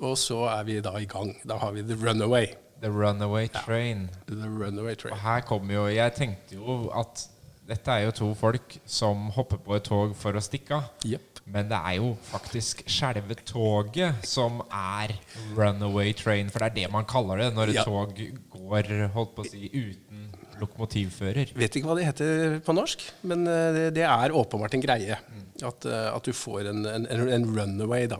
[0.04, 1.32] Og så er vi da i gang.
[1.48, 2.52] Da har vi The Runaway.
[2.80, 4.06] The Runaway Train.
[4.28, 5.12] The Runaway train.
[5.16, 7.24] Og her kommer jo Jeg tenkte jo at
[7.68, 10.86] dette er jo to folk som hopper på et tog for å stikke av.
[11.04, 11.37] Jepp.
[11.52, 15.14] Men det er jo faktisk selve toget som er
[15.56, 16.50] runaway train.
[16.52, 17.84] For det er det man kaller det når et Ja.
[17.88, 18.12] tog
[18.52, 20.26] går holdt på å si, uten
[20.60, 21.52] lokomotivfører.
[21.56, 25.18] Vet ikke hva det heter på norsk, men eh, det, det er åpenbart en greie.
[25.62, 28.18] At, eh, at du får en, en, en runaway, da.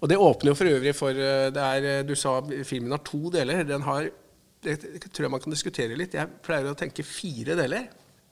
[0.00, 3.30] Og det åpner jo for øvrig for eh, det er, Du sa filmen har to
[3.32, 3.62] deler.
[3.68, 4.10] Den har
[4.66, 4.80] Det
[5.12, 6.16] tror jeg man kan diskutere litt.
[6.16, 7.86] Jeg pleier å tenke fire deler.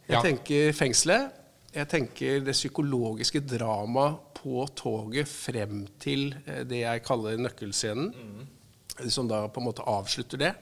[0.09, 0.23] Jeg Ja.
[0.25, 1.31] tenker fengselet.
[1.75, 8.13] Jeg tenker det psykologiske dramaet på toget frem til eh, det jeg kaller nøkkelscenen.
[9.11, 10.53] Som da på en måte avslutter det.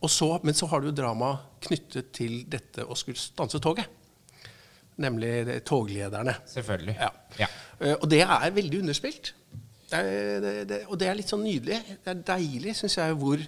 [0.00, 3.86] Og så, men så har du drama knyttet til dette å skulle stanse toget.
[5.00, 6.34] Nemlig toglederne.
[6.50, 6.96] Selvfølgelig.
[6.98, 7.10] Ja.
[7.38, 7.48] Ja.
[7.78, 9.34] Eh, Og det er veldig underspilt.
[9.90, 11.78] Det er, det, det, og det er litt sånn nydelig.
[12.04, 13.40] Det er deilig, syns jeg, hvor,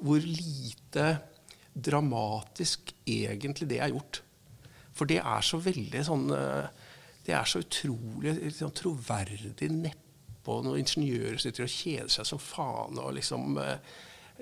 [0.00, 1.08] hvor lite
[1.74, 4.20] dramatisk egentlig det er gjort.
[4.94, 6.68] For det er så veldig sånn eh,
[7.24, 13.00] Det er så utrolig liksom, troverdig nedpå når ingeniører sitter og kjeder seg som faen
[13.00, 13.94] og liksom eh,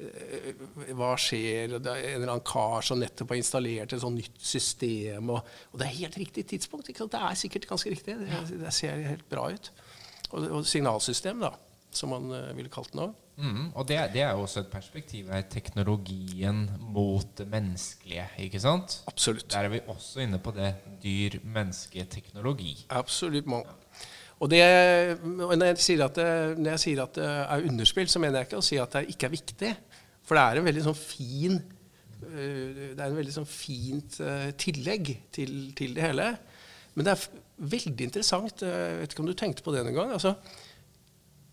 [0.02, 0.64] eh,
[0.98, 1.76] hva skjer?
[1.78, 5.30] Det er en eller annen kar som nettopp har installert et sånt nytt system.
[5.36, 6.90] Og, og det er helt riktig tidspunkt.
[6.90, 8.18] Det er sikkert ganske riktig.
[8.18, 9.72] Det, det ser helt bra ut.
[10.32, 11.54] Og, og signalsystem, da,
[11.94, 13.12] som man eh, ville kalt det nå.
[13.42, 15.42] Mm, og det, det er jo også et perspektiv her.
[15.50, 18.28] Teknologien mot det menneskelige.
[18.38, 19.00] Ikke sant?
[19.10, 19.48] Absolutt.
[19.50, 22.76] Der er vi også inne på det dyr-menneske-teknologi.
[22.90, 23.50] Absolutt.
[23.50, 23.62] Ja.
[24.42, 24.62] Og det,
[25.26, 28.50] når, jeg sier at det, når jeg sier at det er underspill, så mener jeg
[28.50, 29.74] ikke å si at det ikke er viktig.
[30.22, 34.50] For det er en veldig sånn fin øh, Det er en veldig sånn fint øh,
[34.54, 36.28] tillegg til, til det hele.
[36.94, 37.40] Men det er
[37.74, 38.62] veldig interessant.
[38.62, 40.14] øh, Jeg vet ikke om du tenkte på det en gang.
[40.14, 40.36] altså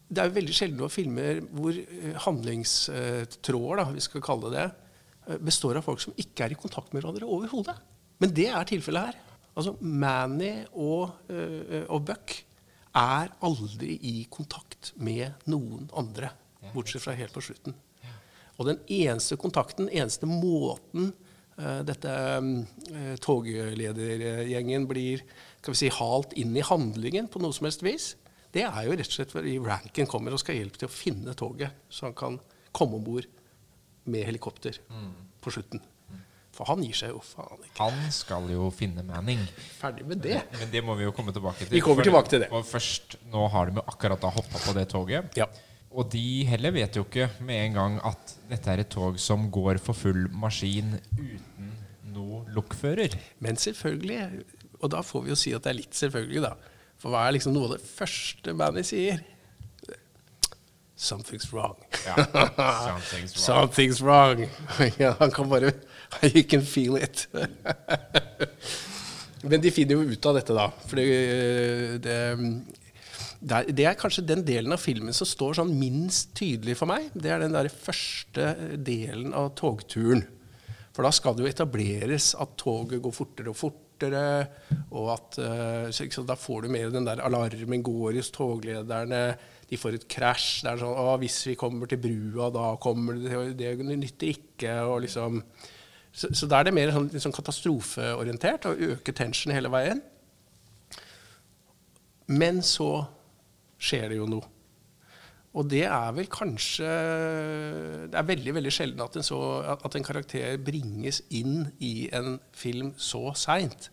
[0.10, 4.66] det er jo veldig sjelden noen filmer hvor eh, handlingstråder, da, vi skal kalle det
[4.66, 7.78] eh, består av folk som ikke er i kontakt med hverandre overhodet.
[8.20, 9.20] Men det er tilfellet her.
[9.54, 12.40] Altså, Manny og, eh, og Buck
[12.98, 16.32] er aldri i kontakt med noen andre,
[16.74, 17.76] bortsett fra helt på slutten.
[18.60, 21.14] Og den eneste kontakten, eneste måten
[21.60, 25.24] uh, dette eh, togledergjengen blir
[25.62, 28.14] skal vi si, halt inn i handlingen på noe som helst vis,
[28.56, 31.36] det er jo rett og slett fordi Rankin kommer og skal hjelpe til å finne
[31.38, 32.40] toget, så han kan
[32.74, 33.28] komme om bord
[34.10, 34.80] med helikopter
[35.42, 35.82] på slutten.
[36.60, 37.78] For han gir seg jo faen ikke.
[37.80, 39.40] Han skal jo finne Manning.
[39.80, 40.42] Ferdig med det.
[40.58, 41.70] Men det må vi jo komme tilbake til.
[41.78, 42.50] Vi kommer For- tilbake til det.
[42.52, 45.38] For først, Nå har de jo akkurat da hoppa på det toget.
[45.40, 45.46] Ja.
[45.92, 49.48] Og de heller vet jo ikke med en gang at dette er et tog som
[49.52, 51.72] går for full maskin uten
[52.12, 53.16] noe lokfører.
[53.40, 54.44] Men selvfølgelig,
[54.82, 56.56] og da får vi jo si at det er litt selvfølgelig, da.
[57.00, 59.22] For hva er liksom noe av det første bandet sier?
[61.00, 61.78] Something's wrong.
[62.04, 62.26] Yeah.
[62.84, 63.46] something's wrong.
[63.46, 64.50] Something's wrong.
[65.00, 65.72] ja, han kan bare
[66.36, 67.28] You can feel it.
[69.42, 70.68] Men de finner jo ut av dette, da.
[70.90, 71.06] For det,
[72.04, 72.18] det,
[73.40, 76.92] det, er, det er kanskje den delen av filmen som står sånn minst tydelig for
[76.92, 77.08] meg.
[77.14, 80.26] Det er den der første delen av togturen.
[80.92, 85.90] For da skal det jo etableres at toget går fortere og fortere, og at uh,
[85.92, 89.38] så, Da får du mer den der alarmen går hos toglederne.
[89.70, 90.64] De får et krasj.
[90.64, 94.86] Det er sånn å, 'Hvis vi kommer til brua, da kommer det Det nytter ikke.'
[94.88, 95.44] og liksom...
[96.12, 100.02] Så, så da er det mer sånn, liksom katastrofeorientert å øke tension hele veien.
[102.28, 103.06] Men så
[103.78, 104.59] skjer det jo noe.
[105.58, 106.90] Og det er vel kanskje
[108.12, 109.40] Det er veldig veldig sjelden at en, så,
[109.74, 113.90] at en karakter bringes inn i en film så seint.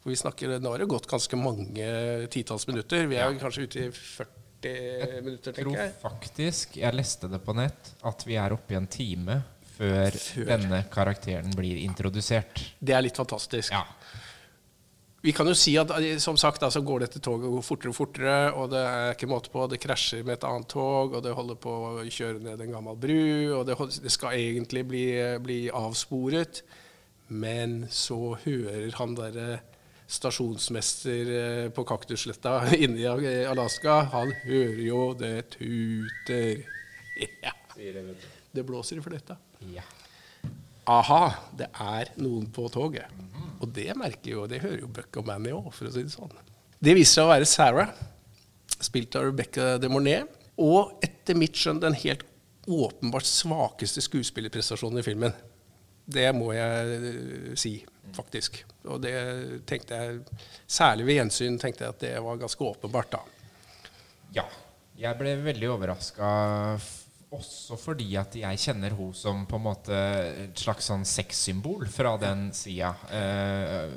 [0.00, 1.88] For vi snakker, Nå har det gått ganske mange
[2.32, 3.08] titalls minutter.
[3.10, 3.40] Vi er ja.
[3.42, 5.88] kanskje ute i 40 jeg minutter, tenker jeg.
[5.88, 9.40] Jeg tror faktisk, jeg leste det på nett, at vi er oppe i en time
[9.76, 10.50] før, før.
[10.52, 12.64] denne karakteren blir introdusert.
[12.78, 13.72] Det er litt fantastisk.
[13.72, 13.84] Ja.
[15.20, 15.90] Vi kan jo si at
[16.22, 19.66] som sagt, altså går dette toget fortere og fortere, og det er ikke måte på.
[19.68, 22.96] Det krasjer med et annet tog, og det holder på å kjøre ned en gammel
[22.96, 23.18] bru.
[23.58, 25.04] Og det, det skal egentlig bli,
[25.44, 26.62] bli, avsporet.
[27.28, 29.60] Men så hører han derre
[30.10, 36.64] stasjonsmester eh, på Kaktussletta inne i Alaska, han hører jo det tuter.
[37.44, 37.52] Ja.
[38.50, 39.36] Det blåser i fløyta.
[39.70, 39.84] Ja.
[40.90, 41.22] Aha,
[41.54, 43.06] det er noen på toget.
[43.60, 46.14] Og det merker jo, det hører jo Buck og Manny òg, for å si det
[46.14, 46.32] sånn.
[46.80, 47.92] Det viser seg å være Sarah,
[48.80, 50.24] spilt av Rebecca de Mornay.
[50.60, 52.24] Og etter mitt skjønn den helt
[52.70, 55.36] åpenbart svakeste skuespillerprestasjonen i filmen.
[56.10, 57.74] Det må jeg eh, si,
[58.16, 58.62] faktisk.
[58.88, 59.14] Og det
[59.68, 63.20] tenkte jeg Særlig ved gjensyn tenkte jeg at det var ganske åpenbart, da.
[64.40, 64.48] Ja.
[65.00, 66.26] Jeg ble veldig overraska
[67.30, 69.98] også fordi at jeg kjenner hun som på en måte
[70.46, 72.90] et slags sånn sexsymbol fra den sida.
[73.14, 73.92] Eh,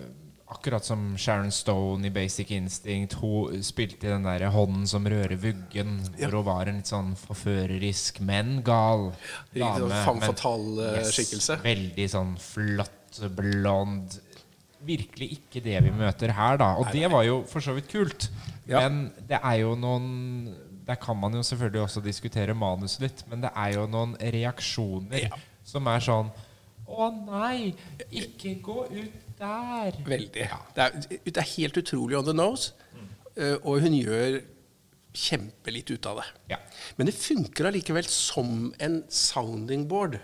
[0.53, 3.15] akkurat som Sharon Stone i Basic Instinct.
[3.21, 6.27] Hun spilte i den der 'Hånden som rører vuggen', ja.
[6.27, 9.13] hvor hun var en litt sånn forførerisk, men gal
[9.55, 10.03] dame.
[10.05, 11.49] Femme fatale yes.
[11.63, 14.19] Veldig sånn flott, blond.
[14.83, 16.75] Virkelig ikke det vi møter her, da.
[16.77, 18.29] Og det var jo for så vidt kult.
[18.67, 18.83] Ja.
[18.83, 20.53] Men det er jo noen
[20.87, 25.27] der kan man jo selvfølgelig også diskutere manus litt, men det er jo noen reaksjoner
[25.27, 25.37] ja.
[25.67, 26.31] som er sånn
[26.93, 27.71] Å nei,
[28.11, 29.95] ikke gå ut der.
[30.05, 30.43] Veldig.
[30.43, 30.59] Ja.
[30.75, 33.07] Det, er, det, er, helt utrolig on the nose, mm.
[33.63, 34.41] og hun gjør
[35.13, 36.27] kjempelitt ut av det.
[36.53, 36.59] Ja.
[36.97, 40.19] Men det funker allikevel som en sounding board.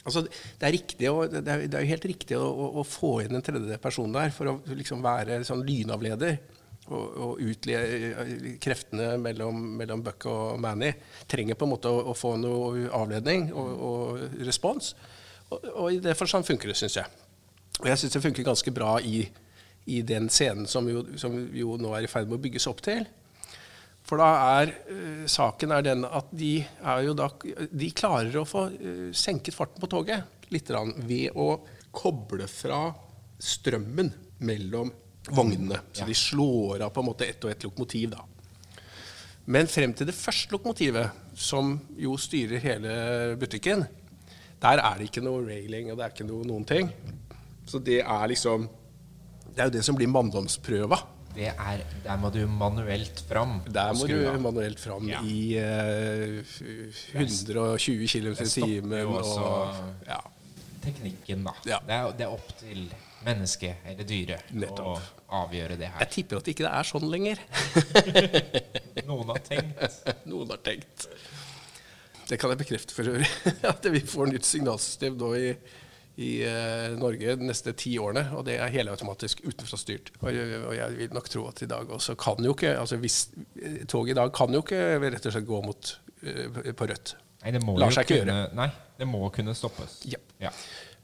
[0.00, 3.18] Altså, det, er riktig, det, er, det er jo helt riktig å, å, å, få
[3.24, 6.38] inn en tredje person der for å liksom være sånn lynavleder
[6.90, 10.90] og, og utlede kreftene mellom, mellom, Buck og Manny.
[11.30, 14.92] Trenger på en måte å, å få noe avledning og, og respons.
[15.50, 17.22] Og, og, i det forstand funker det, syns jeg.
[17.80, 19.24] Og jeg syns det funker ganske bra i,
[19.90, 22.82] i den scenen som jo, som jo, nå er i ferd med å bygges opp
[22.84, 23.06] til.
[24.06, 27.28] For da er uh, saken er den at de, er da,
[27.68, 30.70] de klarer å få uh, senket farten på toget litt
[31.06, 31.52] ved å
[31.94, 32.88] koble fra
[33.40, 34.10] strømmen
[34.46, 34.90] mellom
[35.28, 35.80] vognene.
[35.92, 38.10] Så de slår av på en måte ett og ett lokomotiv.
[38.10, 38.24] da.
[39.50, 42.92] Men frem til det første lokomotivet, som jo styrer hele
[43.40, 43.86] butikken,
[44.60, 46.90] der er det ikke noe railing og det er ikke noe noen ting.
[47.66, 48.68] Så det er liksom
[49.50, 50.96] Det er jo det som blir manndomsprøva.
[51.34, 53.60] Det Er, der må du manuelt fram.
[53.66, 55.20] Der må du manuelt fram ja.
[55.22, 56.38] i uh,
[57.14, 59.06] 120 km i timen.
[59.06, 59.74] Og,
[60.06, 60.20] ja.
[60.82, 61.54] teknikken, da.
[61.66, 61.78] Ja.
[61.86, 62.86] Det, er, det, er, opp til
[63.26, 64.38] menneske eller dyre
[64.70, 64.94] å
[65.40, 66.04] avgjøre det her.
[66.06, 67.42] Jeg tipper at det ikke er sånn lenger.
[69.08, 70.00] Noen har tenkt.
[70.30, 71.06] Noen har tenkt.
[72.30, 73.28] Det kan jeg bekrefte for øvrig.
[73.72, 75.48] At vi får nytt signalsystem nå i,
[76.22, 78.28] i uh, Norge de neste ti årene.
[78.38, 80.12] Og det er helautomatisk utenfrastyrt.
[80.20, 83.24] Og, og jeg vil nok tro at i dag også kan jo ikke altså hvis,
[83.90, 87.16] Toget i dag kan jo ikke rett og slett gå mot, uh, på rødt.
[87.40, 88.38] Nei, det må Lar seg ikke gjøre.
[88.54, 88.68] Nei,
[89.00, 90.02] det må kunne stoppes.
[90.12, 90.20] Ja.
[90.42, 90.52] ja.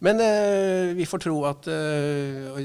[0.05, 2.59] Men eh, vi får tro at eh,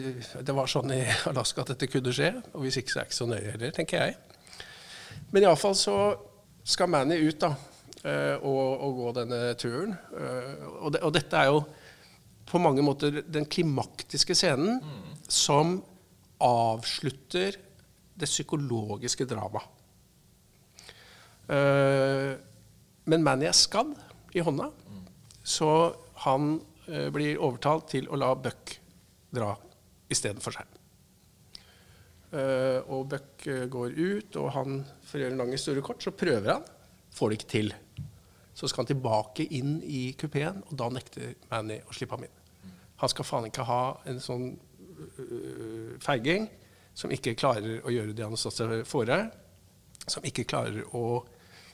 [0.44, 2.34] det var sånn i Alaska at dette kunne skje.
[2.52, 4.17] Og hvis ikke, så er det ikke så nøye heller, tenker jeg.
[5.32, 5.98] Men iallfall så
[6.67, 7.54] skal Manny ut da,
[8.04, 9.96] eh, og, og, gå denne turen.
[10.12, 11.62] Eh, og, det, og, dette er jo
[12.52, 15.13] på mange måter den klimaktiske scenen mm.
[15.32, 15.78] som
[16.44, 17.56] avslutter
[18.20, 19.80] det psykologiske dramaet.
[21.52, 22.34] Eh,
[23.12, 23.96] men Manny er skadd
[24.36, 25.08] i hånda, mm.
[25.48, 25.72] så
[26.26, 28.74] han blir overtalt til å la Buck
[29.32, 29.54] dra
[30.12, 30.78] istedenfor seg.
[32.32, 36.04] Uh, og Buck uh, går ut, og han, for å gjøre en lang historie kort,
[36.04, 36.67] så prøver han.
[37.12, 37.74] Får det ikke til.
[38.56, 42.38] Så skal han tilbake inn i kupeen, og da nekter Manny å slippe ham inn.
[43.04, 44.52] Han skal faen ikke ha en sånn
[46.00, 46.46] feiging
[46.94, 49.17] som ikke klarer å gjøre det han har satt seg fore.
[50.06, 51.24] Som ikke klarer å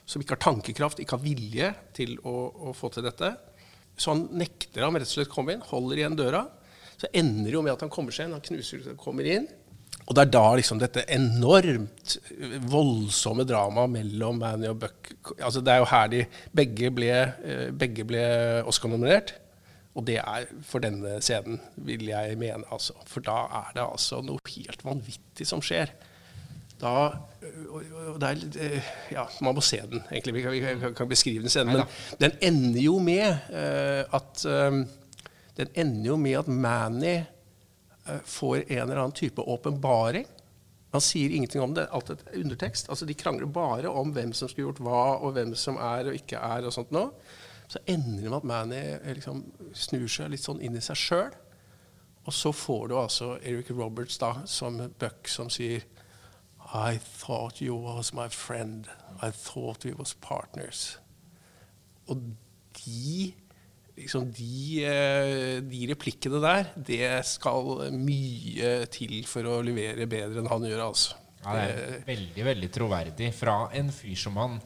[0.08, 3.28] Som ikke har tankekraft, ikke har vilje til å, å få til dette.
[3.98, 6.44] Så han nekter ham rett og slett å komme inn, holder igjen døra.
[6.98, 9.48] Så ender det jo med at han kommer seg inn, han knuser og kommer inn.
[10.08, 12.14] Og det er da liksom dette enormt
[12.70, 16.22] voldsomme dramaet mellom Manny og Buck altså Det er jo her de
[16.56, 17.10] begge ble,
[17.44, 18.22] eh, ble
[18.68, 19.34] Oscar-nominert.
[19.98, 22.64] Og det er for denne scenen, vil jeg mene.
[22.70, 22.94] altså.
[23.10, 25.90] For da er det altså noe helt vanvittig som skjer.
[26.78, 26.92] Da
[27.68, 30.34] og det er, Ja, man må se den, egentlig.
[30.34, 31.86] Vi kan, vi kan, kan beskrive den senere.
[31.86, 34.44] Men den ender jo med uh, at
[35.58, 37.16] Den ender jo med at Manny
[38.24, 40.26] får en eller annen type åpenbaring.
[40.92, 41.88] Han sier ingenting om det.
[41.92, 42.88] Alt et undertekst.
[42.88, 46.14] Altså, De krangler bare om hvem som skulle gjort hva, og hvem som er og
[46.14, 46.64] ikke er.
[46.64, 47.08] og sånt nå
[47.68, 48.82] så ender det med at Manny
[49.14, 49.42] liksom
[49.76, 51.34] snur seg litt sånn inn i seg sjøl.
[52.24, 55.84] Og så får du altså Eric Roberts da, som Buck som sier
[56.74, 58.88] I thought you was my friend.
[59.22, 60.98] I thought we was partners.
[62.08, 62.20] Og
[62.78, 63.32] de,
[63.96, 70.50] liksom de, eh, de replikkene der, det skal mye til for å levere bedre enn
[70.50, 71.16] han gjør, altså.
[71.44, 74.58] Ja, det er veldig, veldig troverdig fra en fyr som han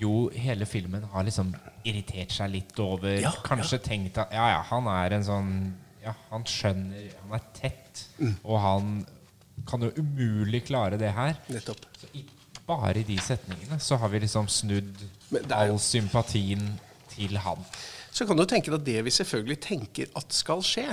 [0.00, 1.52] jo hele filmen har liksom
[1.84, 3.18] irritert seg litt over.
[3.20, 3.84] Ja, kanskje ja.
[3.84, 5.54] tenkt at ja, ja, han er en sånn
[6.00, 8.04] Ja, han skjønner Han er tett.
[8.16, 8.36] Mm.
[8.40, 8.94] Og han
[9.68, 11.36] kan jo umulig klare det her.
[11.52, 11.86] Nettopp.
[12.00, 12.24] Så i,
[12.66, 15.06] bare i de setningene så har vi liksom snudd
[15.54, 16.64] all sympatien
[17.12, 17.62] til han.
[18.10, 20.88] Så kan du tenke deg at det vi selvfølgelig tenker at skal skje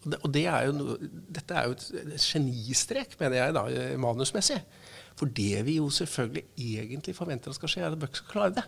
[0.00, 0.94] og, det, og det er jo no,
[1.36, 3.64] Dette er jo et genistrek, mener jeg, da,
[4.00, 4.56] manusmessig.
[5.18, 8.54] For det vi jo selvfølgelig egentlig forventer at skal skje, er at Buck skal klare
[8.56, 8.64] det.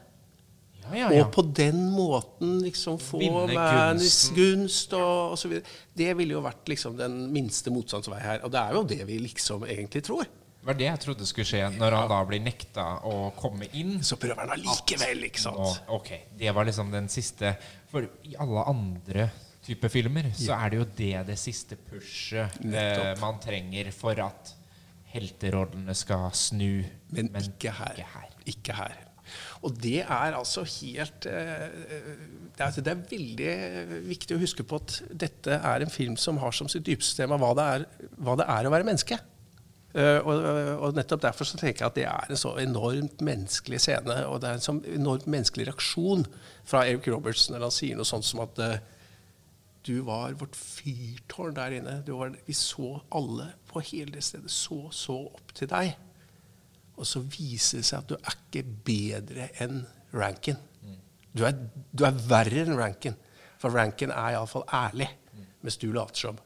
[0.88, 1.22] Ja, ja, ja.
[1.22, 5.58] Og på den måten liksom få verdens gunst og osv.
[5.94, 8.40] Det ville jo vært liksom den minste motstandsvei her.
[8.46, 10.26] Og det er jo det vi liksom egentlig tror.
[10.62, 13.96] Det var det jeg trodde skulle skje når han da blir nekta å komme inn.
[14.06, 15.58] Så prøver han allikevel, ikke sant.
[15.58, 17.56] Nå, ok, Det var liksom den siste
[17.90, 19.26] For i alle andre
[19.62, 24.54] typer filmer så er det jo det det siste pushet eh, man trenger for at
[25.12, 26.82] helterollene skal snu.
[27.10, 27.98] Men, men ikke, her.
[27.98, 28.36] ikke, her.
[28.54, 29.00] ikke her.
[29.62, 31.66] Og det er altså helt eh,
[32.56, 33.52] det er, det er, veldig
[34.08, 37.38] viktig å huske på at dette er en film som har som sitt dypeste tema
[37.40, 37.86] hva det er,
[38.20, 39.18] hva det er å være menneske.
[39.92, 40.38] Uh, og,
[40.80, 44.22] og, nettopp derfor så tenker jeg at det er en så enormt menneskelig scene.
[44.28, 46.24] Og det er en sånn enormt menneskelig reaksjon
[46.68, 48.60] fra Eric Robertson når han sier noe sånt som at
[49.86, 51.98] du var vårt fyrtårn der inne.
[52.06, 55.94] Var, vi så alle på hele det stedet så så opp til deg.
[57.00, 60.58] Og så viser det seg at du er ikke bedre enn Rankin.
[61.32, 61.56] Du er,
[61.92, 63.16] du er verre enn Rankin.
[63.60, 65.08] For Rankin er iallfall ærlig,
[65.62, 66.40] mens du later som.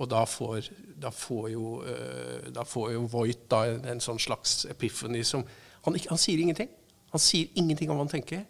[0.00, 4.20] Og da får, da får, jo, uh, da får jo Voight da, en, en, sånn
[4.22, 5.44] slags epiphany som
[5.84, 6.70] han, han, sier ingenting.
[7.12, 8.46] Han sier ingenting om hva han tenker.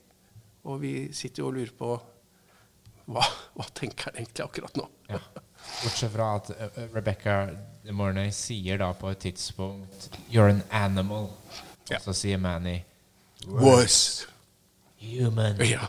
[0.70, 1.90] Og vi sitter jo og lurer på
[3.12, 3.24] hva,
[3.56, 4.86] hva tenker han egentlig akkurat nå?
[5.10, 5.18] Ja.
[5.82, 7.40] Bortsett fra at uh, Rebecca
[7.82, 11.30] De Mornay sier da på et tidspunkt 'You're an animal'.
[11.90, 11.96] Ja.
[11.96, 12.78] Og så sier Manny
[13.46, 14.26] Was.
[15.00, 15.56] Human.
[15.60, 15.86] Ja.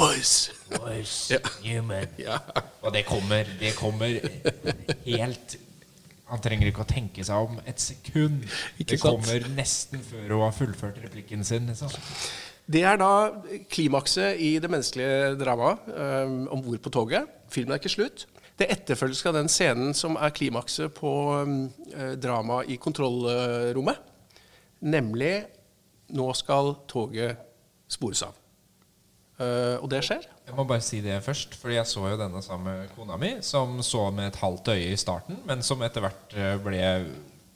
[0.00, 0.50] Was.
[0.80, 1.30] Was.
[1.30, 1.38] Ja.
[1.64, 2.06] Human.
[2.18, 2.38] Ja.
[2.82, 4.18] Og det kommer, det kommer
[5.04, 5.58] helt
[6.32, 8.46] Han trenger ikke å tenke seg om et sekund.
[8.78, 11.66] Ikke det kommer nesten før hun har fullført replikken sin.
[11.68, 11.92] Liksom.
[12.72, 13.10] Det er da
[13.68, 17.28] klimakset i det menneskelige dramaet um, om bord på toget.
[17.52, 18.24] Filmen er ikke slutt.
[18.58, 21.12] Det etterfølges av den scenen som er klimakset på
[21.42, 21.56] um,
[22.20, 23.98] dramaet i kontrollrommet.
[24.82, 25.32] Nemlig
[26.12, 27.40] nå skal toget
[27.90, 28.36] spores av.
[29.40, 30.26] Uh, og det skjer.
[30.46, 33.32] Jeg må bare si det først, fordi jeg så jo denne sammen med kona mi,
[33.46, 36.82] som så med et halvt øye i starten, men som etter hvert ble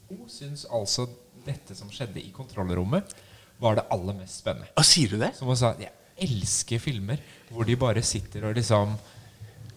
[0.07, 1.09] Hun syns altså
[1.47, 3.15] dette som skjedde i kontrollrommet
[3.63, 4.69] var det aller mest spennende.
[4.77, 5.33] Ah, sier du det?
[5.39, 5.93] Som hun sa, Jeg
[6.27, 7.21] elsker filmer
[7.53, 8.97] hvor de bare sitter og liksom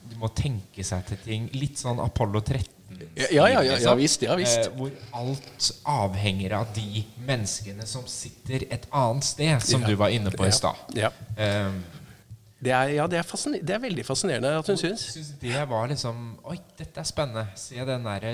[0.09, 1.47] De må tenke seg til ting.
[1.57, 2.75] Litt sånn Apollo 13.
[3.15, 4.67] Ja, ja, ja, ja, visst, ja visst.
[4.67, 10.13] Eh, hvor alt avhenger av de menneskene som sitter et annet sted, som du var
[10.15, 10.79] inne på i stad.
[10.97, 11.11] Ja.
[11.37, 11.79] Um,
[12.59, 13.27] det er, ja, det er,
[13.63, 15.05] det er, veldig fascinerende at hun syns.
[15.13, 15.29] syns.
[15.39, 17.45] Det var liksom Oi, dette er spennende.
[17.55, 18.33] Se den derre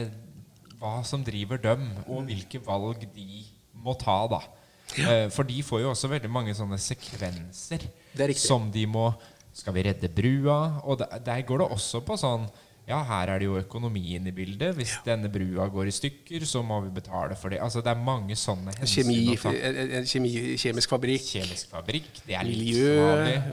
[0.79, 3.43] Hva som driver dem, og hvilke valg de
[3.85, 4.41] må ta, da.
[4.95, 5.11] Ja.
[5.11, 7.85] Eh, for de får jo også veldig mange sånne sekvenser
[8.39, 9.09] som de må
[9.55, 10.59] Skal vi redde brua?
[10.83, 12.47] Og der, der går det også på sånn
[12.85, 14.75] ja, her er det jo økonomien i bildet.
[14.77, 14.99] Hvis ja.
[15.07, 17.57] denne brua går i stykker, så må vi betale for det.
[17.65, 21.25] Altså, det er mange sånne hensyn Kjemi, kjemi, kjemisk fabrikk.
[21.31, 22.93] Kjemisk fabrikk, det er Miljø,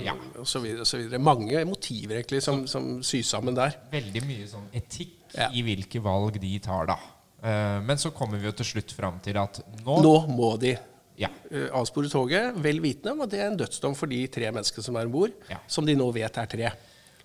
[0.05, 0.17] ja.
[0.43, 1.17] osv.
[1.17, 3.79] Mange motiver egentlig som, som sys sammen der.
[3.95, 5.49] Veldig mye sånn etikk ja.
[5.49, 7.01] i hvilke valg de tar, da.
[7.43, 10.77] Uh, men så kommer vi jo til slutt fram til at nå Nå må de
[11.21, 11.29] Ja.
[11.51, 14.85] eh, avspore toget, vel vitende om at det er en dødsdom for de tre menneskene
[14.87, 15.59] som er om bord, Ja.
[15.69, 16.73] som de nå vet er tre.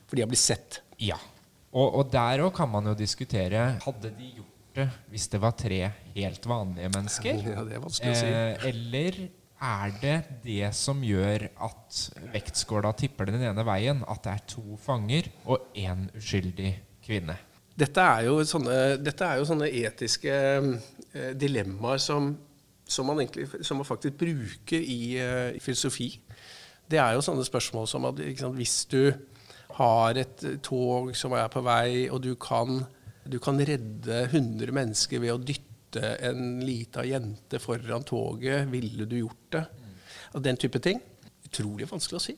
[0.08, 0.82] For de har blitt sett.
[1.00, 1.18] Ja.
[1.72, 5.52] Og, og der òg kan man jo diskutere Hadde de gjort det hvis det var
[5.58, 5.80] tre
[6.16, 7.42] helt vanlige mennesker?
[7.56, 8.30] Ja, det er vanskelig å si.
[8.32, 9.20] Eh, eller
[9.58, 10.16] er det
[10.46, 11.98] det som gjør at
[12.34, 14.04] vektskåla tipper den ene veien?
[14.08, 16.76] At det er to fanger og én uskyldig
[17.08, 17.36] kvinne?
[17.78, 22.32] Dette er jo sånne, dette er jo sånne etiske eh, dilemmaer som,
[22.88, 26.10] som, man egentlig, som man faktisk bruker i, eh, i filosofi.
[26.88, 29.12] Det er jo sånne spørsmål som at sant, hvis du
[29.78, 32.80] har et tog som er på vei, og du kan,
[33.28, 39.20] du kan redde 100 mennesker ved å dytte en lita jente foran toget, ville du
[39.20, 39.66] gjort det?
[40.36, 41.00] Og den type ting.
[41.48, 42.36] Utrolig vanskelig å si.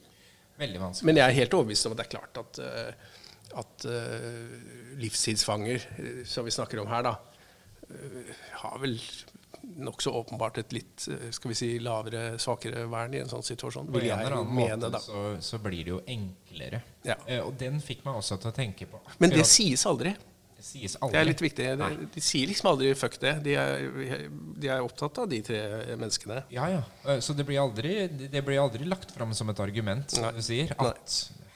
[0.59, 1.07] Veldig vanskelig.
[1.07, 3.17] Men jeg er helt overbevist om at det er klart at, eh,
[3.59, 4.57] at uh,
[4.99, 5.85] livstidsfanger,
[6.29, 7.15] som vi snakker om her, da,
[7.89, 8.99] uh, har vel
[9.77, 13.91] nokså åpenbart et litt eh, skal vi si, lavere, svakere vern i en sånn situasjon.
[13.93, 14.99] Vil jeg mene, da.
[15.03, 16.81] så, så blir det jo enklere.
[17.05, 17.15] Ja.
[17.27, 20.15] Eh, og den fikk meg også til å tenke på Men det sies aldri.
[20.57, 21.67] det sies Det er litt viktig.
[21.79, 23.37] De, de sier liksom aldri 'fuck det'.
[23.45, 25.61] De er, de er opptatt av de tre
[25.95, 26.43] menneskene.
[26.51, 26.81] Ja, ja.
[27.05, 30.33] Eh, Så det blir aldri, det blir aldri lagt fram som et argument, som Nei.
[30.35, 30.73] du sier.
[30.79, 30.93] Nei.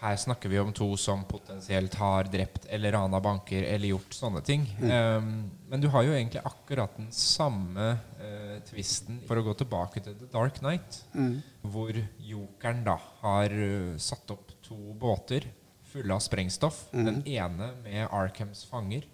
[0.04, 4.42] Her snakker vi om to som potensielt har drept eller rana banker eller gjort sånne
[4.44, 4.66] ting.
[4.82, 4.92] Mm.
[4.92, 5.30] Um,
[5.72, 10.18] men du har jo egentlig akkurat den samme uh, tvisten for å gå tilbake til
[10.20, 11.00] The Dark Knight.
[11.16, 11.38] Mm.
[11.72, 15.48] Hvor jokeren da har uh, satt opp to båter
[15.94, 16.84] fulle av sprengstoff.
[16.92, 17.06] Mm.
[17.06, 19.08] Den ene med Arkhams fanger.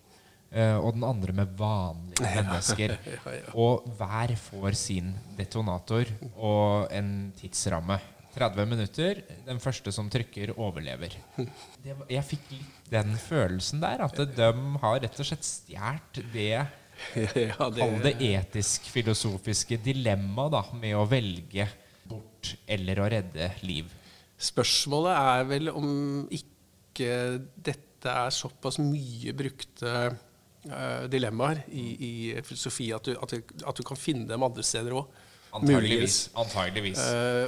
[0.50, 2.96] Uh, og den andre med vanlige mennesker.
[3.14, 3.50] Ja, ja.
[3.54, 8.00] Og hver får sin detonator og en tidsramme.
[8.40, 9.22] 30 minutter.
[9.46, 11.16] Den første som trykker, overlever.
[11.84, 14.06] Det, jeg fikk litt den følelsen der.
[14.08, 14.52] At de
[14.84, 16.54] har rett og slett stjålet det
[17.50, 21.68] ja, Kall det etisk-filosofiske dilemmaet med å velge
[22.10, 23.92] bort eller å redde liv.
[24.40, 25.92] Spørsmålet er vel om
[26.32, 27.12] ikke
[27.56, 32.12] dette er såpass mye brukte uh, dilemmaer i, i
[32.48, 35.20] filosofi at du, at, du, at du kan finne dem andre steder òg.
[35.58, 36.18] Antageligvis.
[36.38, 37.00] Antageligvis.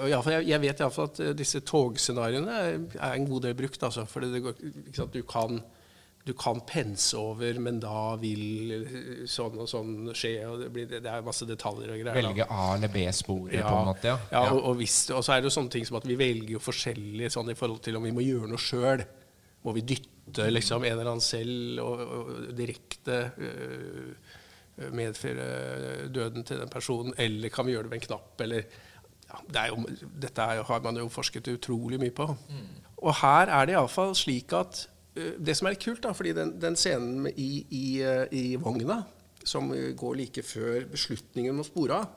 [0.02, 2.80] og i alle fall, jeg, jeg vet iallfall at eh, disse togscenarioene er,
[3.12, 3.84] en god del brukt.
[3.86, 5.62] Altså, for du kan
[6.26, 10.34] du kan pense over, men da vil eh, sånn og sånn skje.
[10.46, 12.18] og Det, blir, det er masse detaljer og greier.
[12.20, 14.12] Velge A- eller B-sporet, på en måte.
[14.12, 14.20] Ja.
[14.30, 16.58] Ja, og, og, hvis, og så er det jo sånne ting som at vi velger
[16.58, 19.02] jo forskjellig sånn i forhold til om vi må gjøre noe sjøl.
[19.66, 24.38] Må vi dytte liksom en eller annen selv og, og direkte øh,
[24.92, 28.64] medføre døden til den personen, eller kan vi gjøre det med en knapp, eller
[29.28, 29.84] ja, det er jo,
[30.22, 32.28] Dette er har man jo forsket utrolig mye på.
[32.98, 36.34] Og her er det iallfall slik at øh, Det som er litt kult, da, fordi
[36.38, 39.02] den, den scenen i, i, øh, i vogna,
[39.44, 42.10] som går like før beslutningen om å spore av,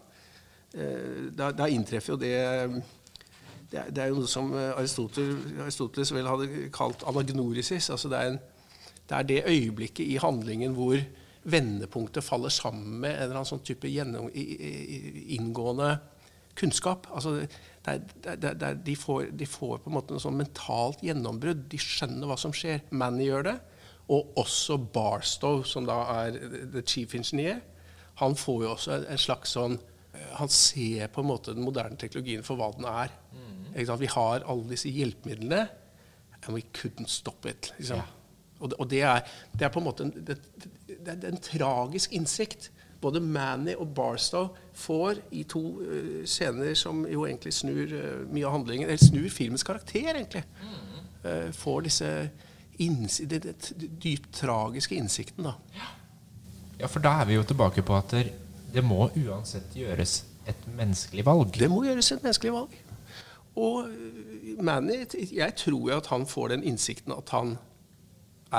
[0.75, 2.35] Eh, da, da inntreffer jo det
[3.75, 7.89] det er, jo noe som eh, Aristoteles vel hadde kalt anagnorisis.
[7.91, 8.39] altså det er, en,
[9.09, 10.99] det er det øyeblikket i handlingen hvor
[11.45, 15.91] vendepunktet faller sammen med en eller annen sånn type gjennom, inngående
[16.59, 17.09] kunnskap.
[17.13, 17.37] Altså
[17.85, 20.39] der, der, det er, det er, de, får, de får på en måte noe sånn
[20.39, 21.67] mentalt gjennombrudd.
[21.73, 22.85] De skjønner hva som skjer.
[22.95, 23.57] Manny gjør det.
[24.15, 26.39] Og også Barstow, som da er
[26.73, 27.63] the chief engineer,
[28.21, 29.81] han får jo også en, en slags sånn
[30.39, 33.15] han ser på en måte den moderne teknologien for hva den er.
[33.75, 34.01] Sant?
[34.01, 35.65] Vi har alle disse hjelpemidlene,
[36.45, 37.73] and we couldn't stop it.
[37.79, 38.03] Liksom.
[38.03, 38.24] Ja.
[38.61, 39.21] Og, det, og det, er,
[39.53, 40.39] det er på en måte en, det,
[40.87, 42.71] det, er en tragisk innsikt.
[43.01, 48.47] Både Manny og Barstow får i to uh, scener som jo egentlig snur uh, mye
[48.47, 50.45] av handlingen, eller snur filmens karakter, egentlig.
[51.25, 52.15] Uh, får disse
[54.03, 55.53] dypt tragiske innsikten, da.
[56.81, 61.23] Ja, for da er vi jo tilbake på at det, må uansett gjøres et menneskelig
[61.27, 61.53] valg.
[61.55, 62.75] Det må gjøres et menneskelig valg.
[63.55, 63.87] Og
[64.67, 67.55] Manny, jeg tror jo at han får den innsikten at han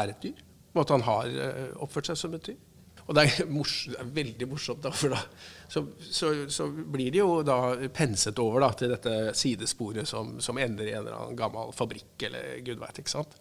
[0.01, 0.45] er et dyr.
[0.75, 2.57] Og at han har øh, oppført seg som et dyr.
[3.05, 5.21] Og det er, mors, det er veldig morsomt, da, for da
[5.69, 7.57] så, så, så blir de jo da
[7.93, 12.27] penset over da, til dette sidesporet som, som ender i en eller annen gammel fabrikk
[12.27, 13.01] eller gud veit.
[13.01, 13.37] ikke sant?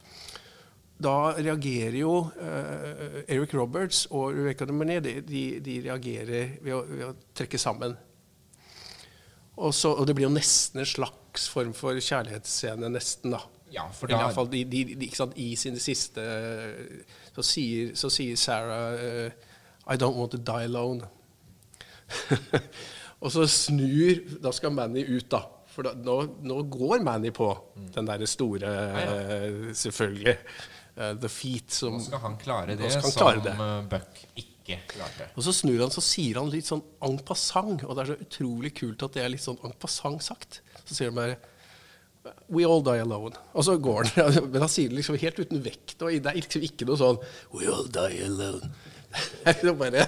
[1.04, 6.76] Da reagerer jo eh, Eric Roberts og Rebecca de Monet de, de, de reagerer ved
[6.76, 7.96] å, ved å trekke sammen.
[9.54, 13.42] Og, så, og det blir jo nesten en slags form for kjærlighetsscene, nesten, da.
[13.74, 16.22] Ja, for da fall de, de, de, sant, I sine siste
[17.34, 19.52] Så sier, så sier Sarah uh,
[19.90, 21.04] I don't want to die alone.
[23.22, 25.42] og så snur Da skal Manny ut, da.
[25.74, 26.16] For da, nå,
[26.46, 27.50] nå går Manny på
[27.96, 28.70] den derre store
[29.02, 30.36] eh, Selvfølgelig.
[30.94, 33.54] Uh, the feet som Nå skal han klare det han klare som det.
[33.90, 35.24] Buck ikke klarte.
[35.24, 35.26] det.
[35.34, 38.28] Og så snur han, så sier han litt sånn en passant, og det er så
[38.28, 40.60] utrolig kult at det er litt sånn en passant sagt.
[40.84, 41.40] Så sier han bare
[42.48, 43.36] We all die alone.
[43.52, 44.38] Og så går han.
[44.52, 45.96] Men han sier det liksom helt uten vekt.
[46.00, 47.20] Og det er liksom ikke noe sånn
[47.54, 48.72] We all die alone.
[49.44, 50.00] Det er bare,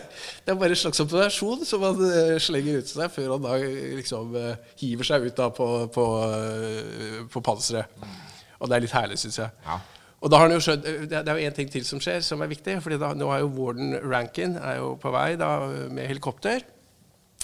[0.42, 3.52] det er bare en slags observasjon som han eh, slenger ut seg før han da
[3.60, 7.92] liksom eh, hiver seg ut da på, på, eh, på panseret.
[8.58, 9.52] Og det er litt herlig, syns jeg.
[9.62, 9.78] Ja.
[10.24, 12.18] Og da har han jo skjønt, Det det er jo én ting til som skjer,
[12.24, 12.80] som er viktig.
[12.82, 15.50] fordi da, Nå er jo Warden Rankin er jo på vei da,
[15.86, 16.66] med helikopter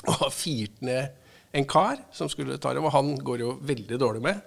[0.03, 1.13] og har firt ned
[1.55, 2.89] en kar som skulle ta dem.
[2.89, 4.41] Og han går jo veldig dårlig med.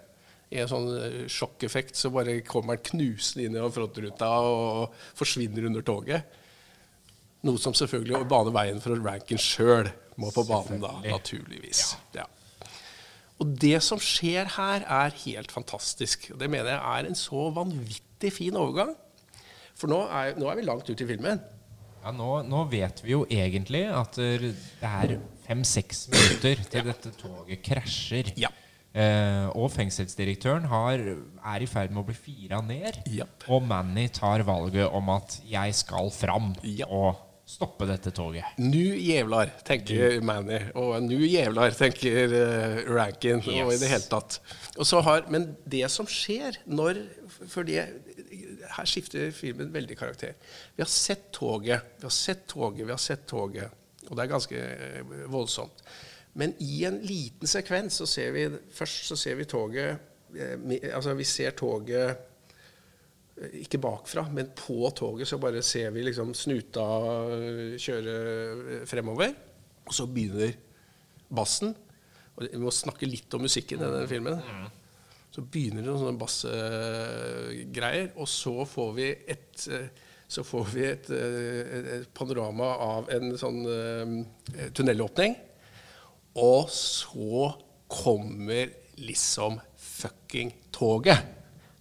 [0.54, 5.70] I en sånn eh, sjokkeffekt så bare kommer han knusende inn i frontruta og forsvinner
[5.72, 6.42] under toget.
[7.46, 9.90] Noe som selvfølgelig baner veien for at Rankin sjøl
[10.22, 11.94] må på banen, da, naturligvis.
[12.16, 12.26] Ja.
[13.42, 16.30] Og det som skjer her, er helt fantastisk.
[16.34, 18.96] Og det mener jeg er en så vanvittig fin overgang.
[19.76, 21.42] For nå er, nå er vi langt ut i filmen.
[22.06, 24.54] Ja, nå, nå vet vi jo egentlig at det
[24.86, 25.18] er
[25.48, 28.32] fem-seks minutter til dette toget krasjer.
[28.40, 28.54] Ja.
[28.96, 31.02] Eh, og fengselsdirektøren har,
[31.52, 33.02] er i ferd med å bli fira ned.
[33.12, 33.50] Yep.
[33.52, 36.88] Og Manny tar valget om at 'jeg skal fram' yep.
[36.88, 38.56] og stoppe dette toget.
[38.58, 40.62] Nu jævlar, tenker Manny.
[40.80, 43.44] Og nu jævlar, tenker uh, Rankin.
[43.44, 44.40] Og i det hele tatt.
[44.78, 47.04] Og så har, men det som skjer når
[47.52, 47.84] For det,
[48.78, 50.34] her skifter filmen veldig karakter.
[50.76, 53.70] Vi har sett toget, vi har sett toget, vi har sett toget.
[54.08, 55.84] Og det er ganske eh, voldsomt.
[56.36, 58.42] Men i en liten sekvens så ser vi
[58.76, 60.00] Først så ser vi toget
[60.36, 60.58] eh,
[60.94, 62.18] Altså, vi ser toget
[63.36, 66.86] Eh, ikke bakfra, men på toget så bare ser vi liksom snuta
[67.36, 69.34] øh, kjøre fremover.
[69.84, 70.54] Og så begynner
[71.36, 71.74] bassen.
[72.38, 74.40] Og vi må snakke litt om musikken i denne filmen.
[75.36, 79.68] Så begynner det noen sånne bassegreier, og så får vi et
[80.32, 83.60] så får vi et, et- panorama av en sånn
[84.74, 85.36] tunnelåpning.
[86.36, 87.52] Og så
[87.92, 91.22] kommer liksom fucking toget.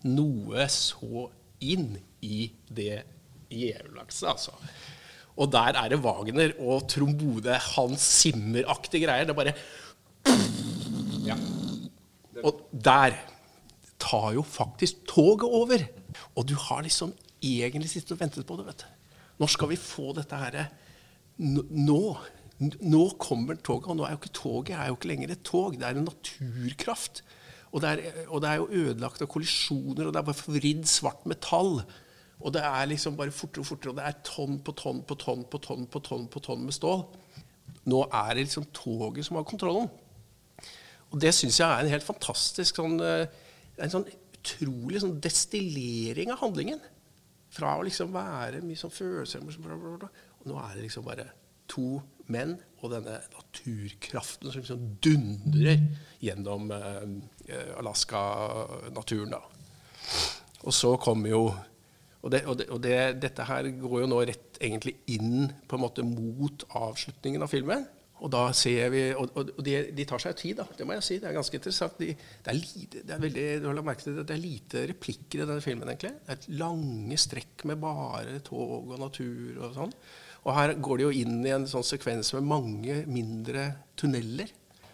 [0.05, 1.29] Noe så
[1.65, 1.95] inn
[2.25, 3.03] i det
[3.55, 4.53] jævlakset, altså.
[5.35, 9.27] Og der er det Wagner og trombode, Hans Zimmer-aktige greier.
[9.27, 9.55] Det er bare
[11.27, 11.37] ja.
[12.45, 13.17] Og der
[14.03, 15.83] tar jo faktisk toget over.
[16.37, 18.91] Og du har liksom egentlig sittet og ventet på det, vet du.
[19.43, 20.65] Når skal vi få dette her
[21.43, 22.17] N- Nå.
[22.63, 25.75] Nå kommer toget, og nå er jo ikke toget er jo ikke lenger et tog,
[25.79, 27.25] det er en naturkraft.
[27.75, 30.85] Og det er, og det er jo ødelagt av kollisjoner, og det er bare forvridd
[30.87, 31.81] svart metall.
[32.39, 35.17] Og det er liksom bare fortere og fortere, og det er tonn på tonn på
[35.19, 37.03] tonn på tonn på tonn på tonn med stål.
[37.91, 39.91] Nå er det liksom toget som har kontrollen.
[41.11, 43.27] Og det syns jeg er en helt fantastisk sånn, eh,
[43.83, 46.83] en sånn utrolig sånn destillering av handlingen.
[47.55, 49.43] Fra å liksom være mye sånn følelser.
[49.43, 51.29] Og nå er det liksom bare
[51.71, 52.03] to
[52.33, 55.81] menn og denne naturkraften som liksom dundrer
[56.23, 59.43] gjennom eh, Alaska-naturen, da.
[60.65, 61.47] Og så kommer jo
[62.25, 65.77] Og, det, og, det, og det, dette her går jo nå rett egentlig inn på
[65.77, 67.85] en måte mot avslutningen av filmen.
[68.25, 70.65] Og da ser vi, og, og, de, de tar seg tid, da.
[70.73, 71.19] Det må jeg si.
[71.21, 71.99] Det er ganske interessant.
[72.01, 75.65] De, det, er lite, det er veldig, du har det er lite replikker i denne
[75.65, 76.15] filmen, egentlig.
[76.23, 79.93] Det er et lange strekk med bare tog og natur og sånn.
[80.45, 84.51] Og her går de jo inn i en sånn sekvens med mange mindre tunneler.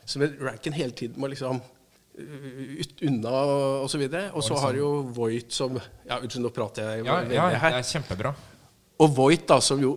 [0.06, 1.60] Som Rankin hele tiden må liksom
[2.20, 3.32] ut, unna
[3.82, 4.30] og så videre.
[4.34, 7.80] Og så har jo Voight som Ja, unnskyld, nå prater jeg Ja, ja, det her.
[7.80, 8.34] er kjempebra.
[9.00, 9.96] Og Voight, da, som jo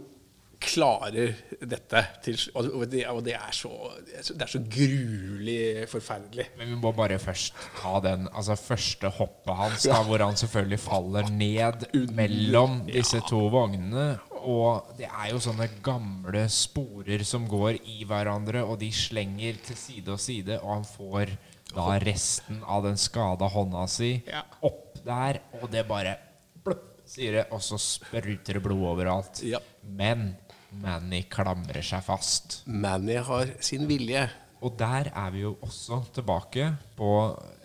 [0.64, 2.02] klarer dette.
[2.24, 3.72] Til, og, det, og det, er så,
[4.08, 6.46] det er så Det er så gruelig forferdelig.
[6.58, 10.80] Men vi må bare først ta den altså første hoppet hans, da, hvor han selvfølgelig
[10.80, 14.14] faller ned mellom disse to vognene.
[14.44, 19.78] Og det er jo sånne gamle sporer som går i hverandre, og de slenger til
[19.80, 21.32] side og side, og han får
[21.74, 24.44] da resten av den skada hånda si Ja.
[24.62, 26.18] opp der, og det bare
[26.64, 29.42] plopp, sier det, og så spruter det blod overalt.
[29.44, 29.60] Ja.
[29.84, 30.36] Men
[30.72, 32.62] Manny klamrer seg fast.
[32.68, 34.30] Manny har sin vilje.
[34.64, 37.12] Og der er vi jo også tilbake på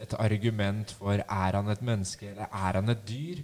[0.03, 3.43] et argument for er han et menneske eller er han et dyr.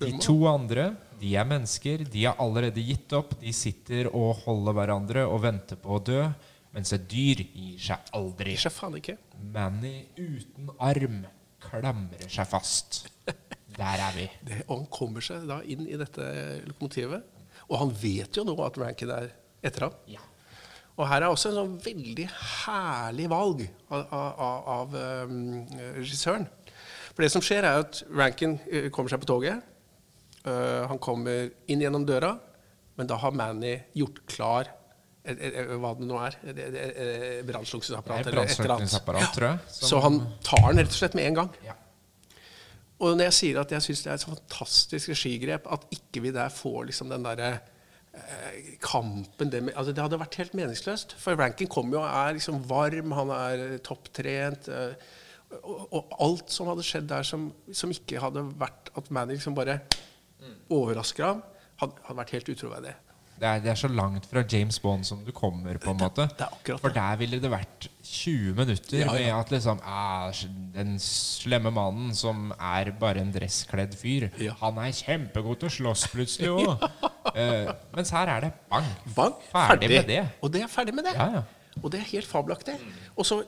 [0.00, 2.04] De to andre de er mennesker.
[2.10, 3.36] De har allerede gitt opp.
[3.40, 6.20] De sitter og holder hverandre og venter på å dø.
[6.74, 8.56] Mens et dyr gir seg aldri.
[8.58, 9.16] Gir faen ikke.
[9.54, 11.22] Manny uten arm
[11.64, 13.04] klamrer seg fast.
[13.74, 14.26] Der er vi.
[14.44, 16.26] Det, og han kommer seg da inn i dette
[16.66, 17.24] lokomotivet.
[17.70, 19.32] Og han vet jo nå at Rankin er
[19.64, 19.96] etter ham.
[20.10, 20.22] Ja.
[20.94, 24.94] Og her er også en sånn veldig herlig valg av, av, av,
[25.26, 25.64] um,
[25.96, 26.46] regissøren.
[27.14, 29.62] For det som skjer, er at Rankin eh, kommer seg på toget.
[30.44, 32.36] Uh, han kommer inn gjennom døra.
[32.94, 34.70] Men da har Manny gjort klar
[35.24, 36.34] hva det nå er.
[37.48, 38.92] Brannslukningsapparat eller et eller annet.
[39.24, 39.30] Ja.
[39.32, 39.58] tror jeg.
[39.72, 41.50] som- Så han tar den rett og slett med en gang.
[41.64, 41.74] ja.
[43.00, 46.22] Og når jeg sier at jeg syns det er et så fantastisk regigrep at ikke
[46.22, 47.60] vi der får liksom den derre
[48.84, 51.16] kampen det, altså det hadde vært helt meningsløst.
[51.20, 54.68] For Rankin kommer jo og er liksom varm, han er eh, topptrent.
[54.68, 54.94] Eh,
[55.62, 59.56] og, og alt som hadde skjedd der som, som ikke hadde vært at Manny liksom
[59.56, 59.80] bare
[60.72, 61.42] overrasker ham,
[61.80, 62.94] hadde, hadde vært helt utroverdig.
[63.34, 66.28] Det er, det er så langt fra James Bond som du kommer, på en måte.
[66.38, 69.12] det akkurat For der ville det vært 20 minutter Ja, ja.
[69.18, 70.30] med at liksom ah,
[70.76, 74.54] Den slemme mannen som er bare en dresskledd fyr, Ja.
[74.60, 76.86] han er kjempegod til å slåss plutselig òg.
[77.34, 78.86] uh, mens her er det bang.
[79.16, 80.22] Bang, Ferdig med det.
[80.40, 81.16] Og det er ferdig med det.
[81.18, 81.44] Ja, ja.
[81.82, 82.78] Og det er helt fabelaktig.
[83.18, 83.42] Og så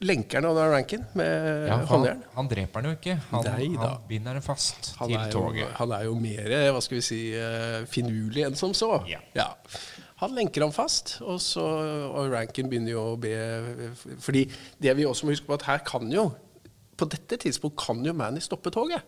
[0.00, 2.20] lenker han under ranken med Ja, han, håndjern.
[2.34, 3.16] han dreper han jo ikke.
[3.32, 5.60] Han, Nei han binder den fast Han til toget.
[5.64, 8.92] jo, han er jo mer hva skal vi si, eh, finurlig enn som så.
[9.10, 9.48] Ja.
[10.22, 11.62] Han lenker ham fast, og, så,
[12.10, 13.34] og Rankin begynner jo å be
[14.22, 14.44] Fordi
[14.82, 16.24] det vi også må huske på, at her kan jo
[16.98, 19.02] På dette tidspunkt kan jo Manny stoppe toget.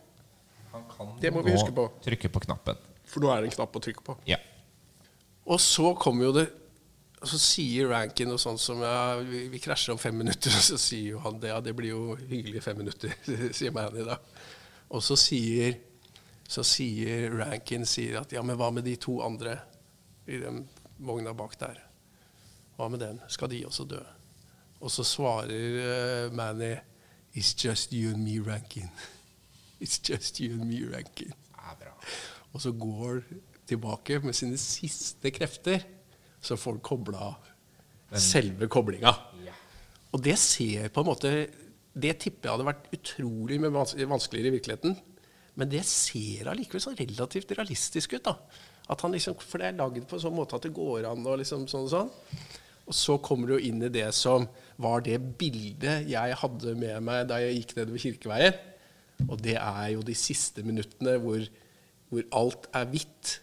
[0.71, 1.89] Han kan Det må vi huske på.
[2.05, 2.77] trykke på knappen.
[3.11, 4.15] For nå er det en knapp å trykke på.
[4.31, 4.37] Ja.
[5.51, 6.45] Og så kommer jo det
[7.21, 10.55] og så sier Rankin noe sånt som ja, vi, vi krasjer om fem minutter.
[10.57, 11.51] Og så sier jo han det.
[11.53, 13.13] Ja, det blir jo hyggelig fem minutter,
[13.57, 14.17] sier Manny da.
[14.91, 15.77] Og så sier,
[16.49, 19.59] så sier Rankin sier at ja, men hva med de to andre
[20.25, 20.65] i den
[20.97, 21.83] vogna bak der?
[22.79, 23.21] Hva med den?
[23.29, 24.01] Skal de også dø?
[24.81, 26.79] Og så svarer uh, Manny
[27.37, 28.89] It's just you and me, Rankin.
[29.81, 31.37] It's just you and me, Rankin.
[31.55, 31.93] Er bra.
[32.53, 33.21] Og så går
[33.69, 35.85] tilbake med sine siste krefter,
[36.41, 37.31] så får han kobla
[38.19, 39.13] selve koblinga.
[40.11, 41.31] Og det ser på en måte
[41.91, 44.97] Det tipper jeg hadde vært utrolig vanskeligere i virkeligheten.
[45.59, 48.25] Men det ser allikevel så relativt realistisk ut.
[48.25, 48.37] da.
[48.89, 51.27] At han liksom, For det er lagd på en sånn måte at det går an
[51.27, 52.13] og liksom sånn og sånn.
[52.91, 54.49] Og så kommer du jo inn i det som
[54.81, 58.57] var det bildet jeg hadde med meg da jeg gikk nedover Kirkeveien.
[59.29, 61.45] Og det er jo de siste minuttene hvor,
[62.09, 63.37] hvor alt er hvitt,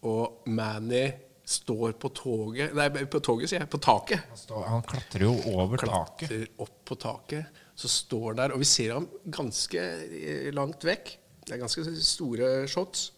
[0.00, 1.10] og Manny
[1.50, 3.70] står på toget Nei, på toget, sier jeg.
[3.72, 4.22] På taket.
[4.30, 6.28] Han, står, han klatrer jo over taket.
[6.28, 7.62] Klatrer opp på taket.
[7.80, 11.16] Så står der, og vi ser ham ganske eh, langt vekk.
[11.46, 13.08] Det er ganske store shots.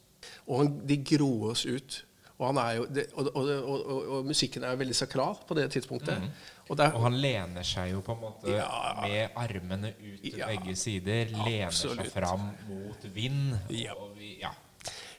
[0.46, 1.98] Og han, de gråes ut.
[2.38, 3.82] Og, han er jo, det, og, og,
[4.16, 6.24] og, musikken er veldig sakral på det tidspunktet.
[6.70, 8.66] Og det er, Og han lener seg jo på en måte Ja.
[9.02, 10.48] med armene ut til Ja.
[10.50, 11.30] begge sider.
[11.30, 12.06] Lener Absolutt.
[12.06, 13.58] seg fram mot vind.
[13.70, 13.94] Ja.
[14.16, 14.50] Vi, ja.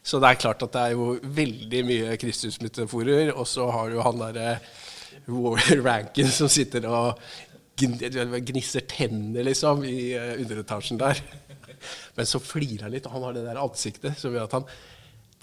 [0.03, 3.31] Så det er klart at det er jo veldig mye Kristusmetaforer.
[3.37, 4.57] Og så har du han derre
[5.85, 7.19] Rankin som sitter og
[7.79, 11.21] gnisser tenner, liksom, i eh, underetasjen der.
[12.15, 14.67] Men så flirer han litt, og han har det der ansiktet som gjør at han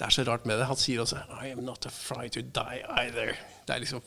[0.01, 0.69] Det er så rart med det.
[0.71, 3.35] Han sier også I am not afraid to die either.
[3.67, 4.01] Det er liksom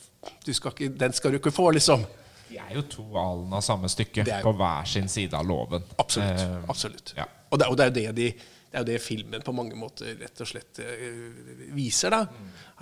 [0.49, 2.05] skal ikke, Den skal du ikke få, liksom.
[2.49, 5.83] De er jo to alen av samme stykke jo- på hver sin side av låven.
[5.97, 6.41] Absolutt.
[6.41, 7.13] Eh, absolutt.
[7.17, 7.25] ja.
[7.51, 8.31] Og, det, og det er jo det de
[8.73, 12.09] det er jo det filmen på mange måter rett og slett eh, viser.
[12.09, 12.23] da,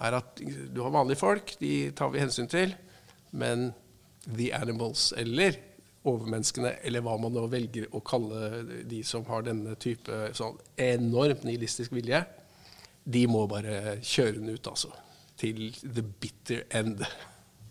[0.07, 0.39] er at
[0.71, 2.71] Du har vanlige folk, de tar vi hensyn til.
[3.35, 3.73] Men
[4.23, 5.57] the animals, eller
[6.07, 11.43] overmenneskene, eller hva man nå velger å kalle de som har denne type sånn enormt
[11.43, 12.23] nihilistisk vilje,
[13.03, 14.93] de må bare kjøre den ut, altså.
[15.41, 17.03] Til the bitter end.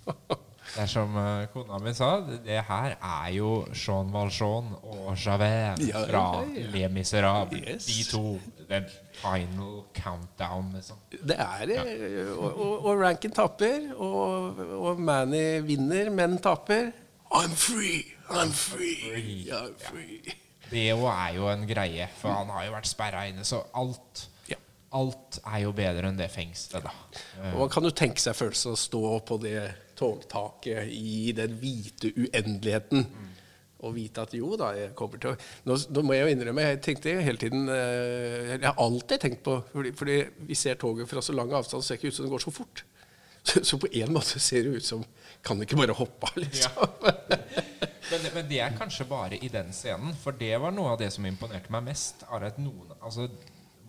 [0.71, 5.81] Det er som eh, kona mi sa, det her er jo Jean Valjean og Javert
[5.83, 6.71] Ja, fra ja, ja.
[6.75, 7.67] Les Miserables.
[7.67, 7.87] Yes.
[7.91, 8.23] De to.
[8.71, 8.87] Den
[9.19, 11.01] final countdown, liksom.
[11.27, 11.81] Det er det.
[12.37, 16.93] og, og, og Rankin taper, og, og Manny vinner, men taper.
[17.35, 18.05] I'm free!
[18.31, 19.51] I'm free!
[19.51, 20.37] I'm free.
[20.71, 24.29] Det òg er jo en greie, for han har jo vært sperra inne, så alt
[24.91, 26.91] Alt er jo bedre enn det fengselet, da.
[27.39, 29.61] Eh, Og man kan jo tenke seg følelsen av å stå på det
[30.01, 33.07] togtaket i den hvite uendeligheten.
[33.81, 35.37] Og vite at jo da, jeg kommer til å
[35.69, 39.43] Nå, nå må jeg jo innrømme, jeg tenkte hele tiden eh, Jeg har alltid tenkt
[39.47, 40.17] på fordi, fordi
[40.51, 42.55] vi ser toget fra så lang avstand, så ser ikke ut som det går så
[42.55, 42.85] fort.
[43.41, 45.01] Så, så på en måte ser det ut som
[45.41, 46.91] Kan det ikke bare hoppe av, liksom?
[48.11, 51.09] men, men det er kanskje bare i den scenen, for det var noe av det
[51.15, 52.21] som imponerte meg mest.
[52.29, 53.31] Er at noen, altså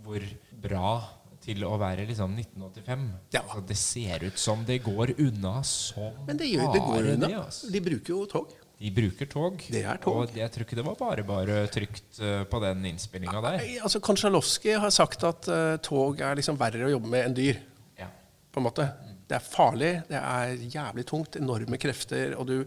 [0.05, 0.23] Hvor
[0.63, 0.93] bra
[1.41, 3.05] til å være liksom 1985.
[3.33, 3.41] Ja.
[3.41, 7.27] Altså, det ser ut som det går unna som Men det, gjør, det går unna.
[7.27, 7.71] det, altså.
[7.73, 8.55] De bruker jo tog.
[8.81, 9.61] De bruker tog.
[9.69, 10.23] Det er tog.
[10.23, 13.67] Og jeg tror ikke det var bare bare trygt eh, på den innspillinga der.
[13.85, 17.61] Altså, Konchalovskij har sagt at uh, tog er liksom verre å jobbe med enn dyr.
[17.99, 18.09] Ja.
[18.49, 18.87] på en måte.
[19.29, 22.35] Det er farlig, det er jævlig tungt, enorme krefter.
[22.39, 22.57] Og du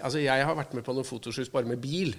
[0.00, 2.14] Altså, jeg har vært med på noen fotoshoots bare med bil.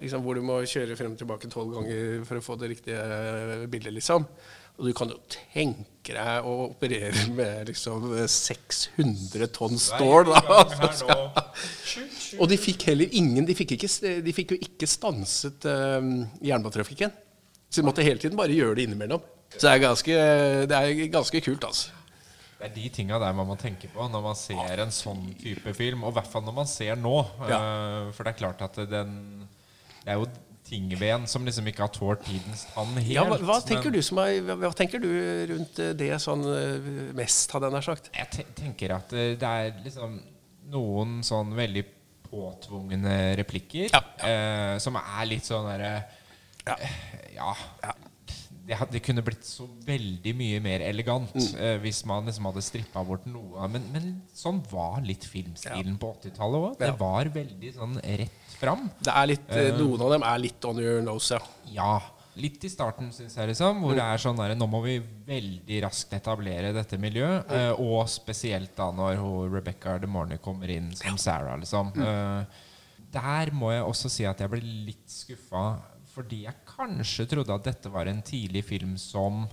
[0.00, 2.98] Liksom, hvor du må kjøre frem og tilbake tolv ganger for å få det riktige
[3.00, 4.26] eh, bildet, liksom.
[4.74, 10.32] Og du kan jo tenke deg å operere med liksom 600 tonn stål.
[10.32, 11.44] Da.
[12.42, 13.90] Og de fikk heller ingen De fikk, ikke,
[14.24, 16.00] de fikk jo ikke stanset uh,
[16.42, 17.14] jernbanetrafikken.
[17.70, 19.22] Så de måtte hele tiden bare gjøre det innimellom.
[19.54, 20.16] Så det er ganske,
[20.70, 22.00] det er ganske kult, altså.
[22.58, 25.74] Det er de tinga der man må tenke på når man ser en sånn type
[25.76, 26.02] film.
[26.02, 27.14] Og i hvert fall når man ser nå.
[27.46, 27.60] Ja.
[27.60, 29.14] Uh, for det er klart at den
[30.02, 30.26] Det er jo
[30.74, 33.12] ting som liksom ikke har tålt tidens tann helt.
[33.14, 35.10] Ja, hva, hva, tenker du som er, hva, tenker du
[35.52, 38.10] rundt det sånn eh, mest, hadde jeg nær sagt?
[38.16, 40.18] Jeg tenker at eh, det er liksom
[40.74, 41.84] noen sånn veldig
[42.24, 44.30] påtvungne replikker ja, ja.
[44.30, 45.92] Eh, som er litt sånn derre
[46.64, 46.76] ja.
[47.36, 47.52] ja
[48.64, 51.50] det, det, kunne blitt så veldig mye mer elegant mm.
[51.60, 53.66] eh, hvis man liksom hadde strippa bort noe.
[53.68, 55.98] Men, men, sånn var litt filmstilen ja.
[56.00, 56.78] på 80-tallet òg.
[56.80, 58.88] Det var veldig sånn rett fram.
[59.30, 61.70] Litt, uh, noen av dem er litt on your nose, ja.
[61.76, 61.94] ja.
[62.34, 63.98] Litt i starten, syns jeg, liksom, hvor mm.
[64.00, 64.96] det er sånn der, nå må vi
[65.28, 67.46] veldig raskt etablere dette miljøet.
[67.46, 67.70] Mm.
[67.70, 71.94] Uh, og spesielt da når Rebecca De Morney kommer inn som Sarah, liksom.
[71.94, 72.42] Uh,
[73.14, 75.66] der må jeg også si at jeg ble litt skuffa
[76.14, 79.44] fordi jeg kanskje trodde at dette var en tidlig film som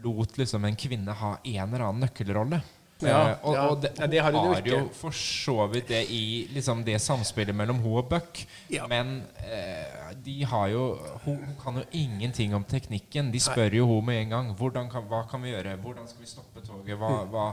[0.00, 2.60] lot liksom en kvinne ha en eller annen nøkkelrolle.
[3.08, 6.22] Ja, uh, og, og det, ja, det har, har jo for så vidt det i
[6.54, 8.42] liksom det samspillet mellom hun og Buck.
[8.72, 8.86] Ja.
[8.90, 10.84] Men uh, de har jo
[11.24, 13.32] hun, hun, kan jo ingenting om teknikken.
[13.32, 13.80] De spør Nei.
[13.80, 14.54] jo hun med en gang
[14.92, 15.76] kan, hva kan vi gjøre.
[15.80, 16.96] Hvordan skal vi stoppe toget?
[16.96, 17.30] Hva, mm.
[17.34, 17.50] hva?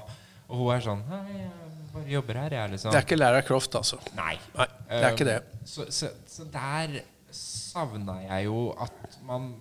[0.48, 2.74] Og hun er sånn Nei, jeg bare jobber her, jeg.
[2.76, 2.92] Liksom.
[2.94, 4.00] Det er ikke Lara Croft, altså.
[4.18, 4.36] Nei.
[4.56, 5.38] Nei det er uh, ikke det.
[5.68, 7.02] Så, så, så der
[7.38, 9.52] savna jeg jo at man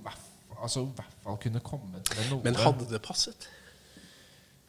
[0.62, 3.48] altså, i hvert fall kunne kommet med noe Men hadde det passet?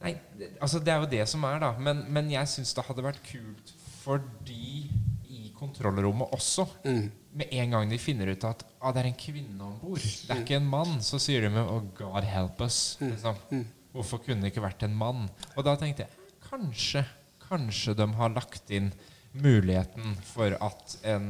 [0.04, 0.14] Nei,
[0.62, 1.72] altså det er jo det som er, da.
[1.82, 3.74] Men, men jeg syns det hadde vært kult
[4.04, 4.88] fordi
[5.34, 7.08] i kontrollrommet også mm.
[7.38, 10.30] Med en gang de finner ut at ah, det er en kvinne om bord, det
[10.32, 10.46] er mm.
[10.46, 12.80] ikke en mann, så sier de med oh, God help us.
[13.02, 13.12] Mm.
[13.12, 13.42] Liksom.
[13.52, 13.66] Mm.
[13.94, 15.28] Hvorfor kunne det ikke vært en mann?
[15.56, 17.04] Og da tenkte jeg kanskje,
[17.44, 18.90] kanskje de har lagt inn
[19.38, 21.28] muligheten for at en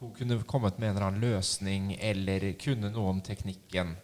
[0.00, 3.94] hun kunne kommet med en eller annen løsning eller kunne noe om teknikken.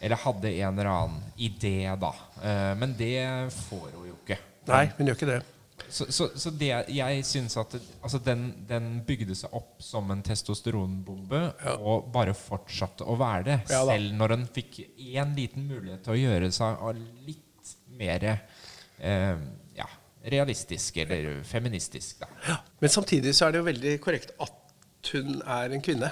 [0.00, 2.12] Eller hadde en eller annen idé, da.
[2.40, 3.18] Uh, men det
[3.54, 4.38] får hun jo ikke.
[4.68, 5.42] Nei, hun gjør ikke det.
[5.88, 10.22] Så, så, så det, jeg syns at altså den, den, bygde seg opp som en
[10.24, 11.74] testosteronbombe ja.
[11.76, 13.58] og bare fortsatte å være det.
[13.72, 16.86] Ja, selv når hun fikk én liten mulighet til å gjøre seg
[17.26, 19.36] litt mer eh,
[19.76, 19.88] ja,
[20.34, 22.22] realistisk eller feministisk.
[22.22, 22.58] Da.
[22.82, 26.10] Men samtidig så er det jo veldig korrekt at hun er en kvinne,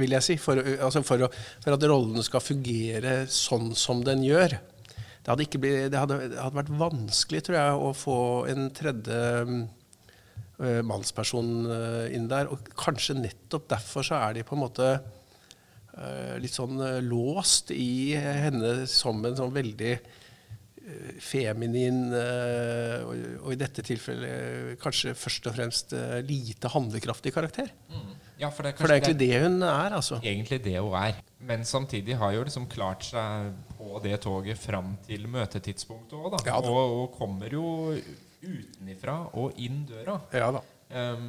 [0.00, 0.36] vil jeg si.
[0.40, 1.30] For, altså for, å,
[1.62, 4.58] for at rollen skal fungere sånn som den gjør.
[5.22, 8.18] Det hadde, blitt, det, hadde, det hadde, vært vanskelig, tror jeg, å få
[8.50, 12.50] en tredje uh, mannsperson uh, inn der.
[12.50, 18.16] Og kanskje nettopp derfor så er de på en måte uh, litt sånn låst i
[18.18, 19.94] henne som en sånn veldig
[21.22, 25.94] feminin, og, i dette tilfellet kanskje først og fremst
[26.26, 27.70] lite handlekraftig karakter.
[27.86, 28.10] Mm.
[28.42, 30.18] Ja, for, det for, det er egentlig det hun er, altså.
[30.18, 31.20] Egentlig det hun er.
[31.46, 36.42] Men samtidig har jo liksom klart seg på det toget fram til møtetidspunktet òg, da.
[36.50, 36.72] Ja, da.
[36.72, 37.94] Og, og, kommer jo
[38.42, 40.18] utenifra og inn døra.
[40.34, 40.62] Ja da.
[40.92, 41.28] Um,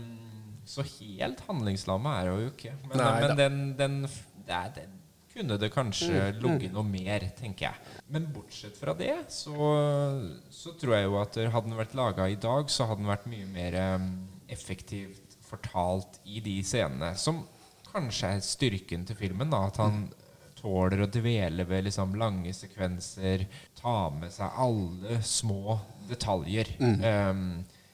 [0.66, 2.74] så helt handlingslamma er hun jo ikke.
[2.88, 3.98] Men, Nei, men den, den,
[4.48, 5.00] det den,
[5.34, 6.78] kunne det kanskje mm, ligget mm.
[6.78, 8.00] noe mer, tenker jeg.
[8.14, 9.70] Men bortsett fra det, så,
[10.54, 13.30] så tror jeg jo at hadde den vært laga i dag, så hadde den vært
[13.30, 14.10] mye mer um,
[14.54, 15.18] effektiv
[15.54, 17.14] fortalt i de scenene.
[17.20, 17.46] Som
[17.94, 19.54] kanskje er styrken til filmen.
[19.54, 20.08] Da, at han
[20.64, 23.46] tåler å dvele ved liksom lange sekvenser.
[23.80, 25.78] Ta med seg alle små
[26.10, 26.76] detaljer.
[26.80, 27.00] Mm.
[27.04, 27.48] Um,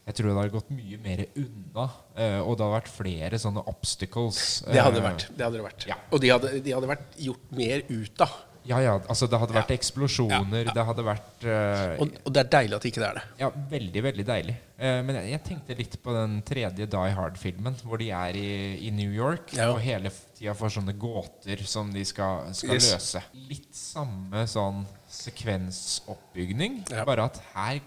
[0.09, 1.83] jeg tror det hadde gått mye mer unna,
[2.17, 4.39] uh, og det hadde vært flere sånne obstacles.
[4.65, 5.25] Det hadde det vært.
[5.29, 5.85] Det hadde det vært.
[5.91, 5.97] Ja.
[6.09, 8.37] Og de hadde, de hadde, vært gjort mer ut av.
[8.69, 8.95] Ja, ja.
[9.09, 9.77] Altså, det hadde vært ja.
[9.79, 10.67] eksplosjoner.
[10.67, 13.23] Ja, det hadde vært uh, og, og, det er deilig at det ikke er det.
[13.41, 14.55] Ja, veldig, veldig deilig.
[14.77, 18.49] Uh, men jeg, jeg, tenkte litt på den tredje Die Hard-filmen, hvor de er i,
[18.85, 22.91] i New York og hele tida får sånne gåter som de skal, skal yes.
[22.93, 23.23] løse.
[23.49, 24.83] Litt samme sånn
[25.19, 27.81] sekvensoppbygning, bare at her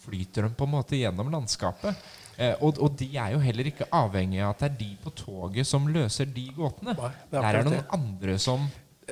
[0.00, 1.96] flyter de på en måte gjennom landskapet.
[2.40, 5.12] Eh, og, og, de er jo heller ikke avhengig av at det er de på
[5.18, 6.94] toget som løser de gåtene.
[6.96, 8.64] Nei, det er Der er det noen andre som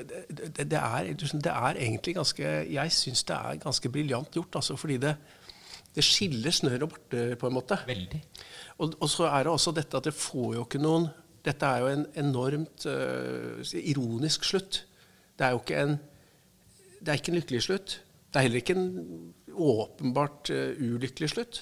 [0.05, 0.23] det,
[0.57, 4.61] det, er, det, er, egentlig ganske Jeg syns det er ganske briljant gjort.
[4.61, 5.15] Altså, fordi det,
[5.95, 7.79] det skiller snørr og borte på en måte.
[7.87, 8.21] Veldig.
[8.79, 11.09] Og, og, så er det også dette at det får jo ikke noen
[11.47, 14.83] Dette er jo en enormt uh, ironisk slutt.
[15.39, 15.95] Det er jo ikke en
[16.99, 17.93] det er ikke en lykkelig slutt.
[18.27, 21.61] Det er heller ikke en åpenbart uh, ulykkelig slutt.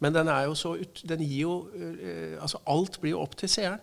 [0.00, 3.36] Men den er jo så ut, den gir jo uh, altså Alt blir jo opp
[3.36, 3.82] til seeren.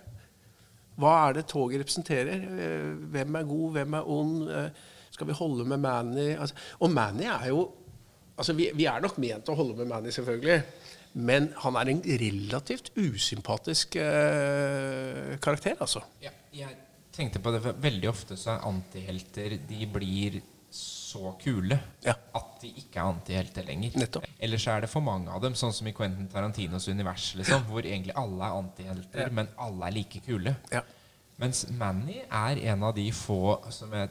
[0.97, 2.45] Hva er det toget representerer?
[2.65, 4.37] Eh, hvem er god, hvem er ond?
[4.49, 4.69] Eh,
[5.13, 6.29] Skal vi holde med Manny?
[6.35, 7.61] Altså, og Manny er jo
[8.37, 10.59] altså vi, vi, er nok ment å holde med Manny, selvfølgelig.
[11.17, 16.03] Men han er en relativt usympatisk eh, karakter, altså.
[16.21, 16.75] Ja, jeg
[17.15, 20.37] tenkte på det, for veldig ofte så er antihelter De blir
[21.07, 22.13] så kule Ja.
[22.35, 23.95] at de ikke er antihelter lenger.
[24.01, 24.25] Nettopp.
[24.43, 27.85] Ellers er det for mange av dem, sånn som i Quentin Tarantinos univers, liksom, hvor
[27.85, 29.29] egentlig alle er antihelter, Ja.
[29.31, 30.55] men alle er like kule.
[30.73, 30.81] Ja.
[31.39, 34.09] Mens Manny er en av de få som jeg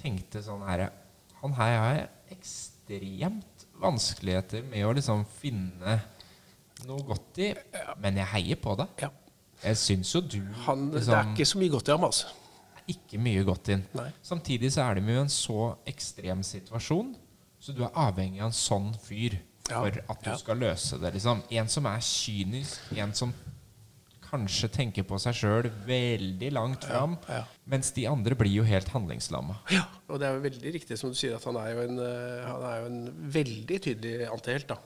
[0.00, 0.90] tenkte sånn her
[1.42, 5.96] Han her har ekstremt vanskeligheter med å liksom finne
[6.86, 7.48] noe godt i,
[8.02, 8.86] men jeg heier på det.
[9.02, 9.10] Ja.
[9.62, 12.26] Jeg syns jo du Han, det er liksom, ikke så mye godt i ham, altså.
[12.88, 13.84] Ikke mye godt inn.
[13.94, 14.10] Nei.
[14.22, 17.14] Samtidig så er de jo en så ekstrem situasjon,
[17.62, 19.38] så du er avhengig av en sånn fyr
[19.70, 19.78] Ja.
[19.80, 20.36] for at du Ja.
[20.36, 21.12] skal løse det.
[21.14, 21.42] liksom.
[21.50, 23.32] En som er kynisk, en som
[24.32, 27.44] kanskje tenker på seg sjøl veldig langt fram, ja.
[27.68, 29.58] mens de andre blir jo helt handlingslamma.
[29.70, 31.98] Ja, og det er jo veldig riktig som du sier, at han er jo en,
[31.98, 34.66] eh, han er jo en veldig tydelig antihelt.
[34.68, 34.76] da.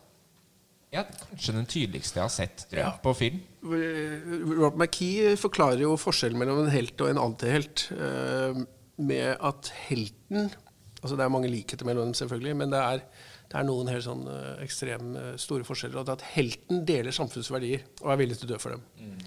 [0.95, 2.93] Ja, kanskje den tydeligste jeg har sett tror jeg, Ja.
[3.03, 3.41] på film.
[3.67, 8.61] Robert McKee forklarer jo forskjellen mellom en helt og en antihelt eh,
[8.97, 10.53] med at helten
[11.03, 13.03] altså Det er mange likheter mellom dem, selvfølgelig, men det er,
[13.53, 14.25] det er noen helt sånn
[14.65, 16.01] ekstremt eh, store forskjeller.
[16.01, 19.21] Og det er at helten deler samfunnsverdier og er villig til å dø for dem.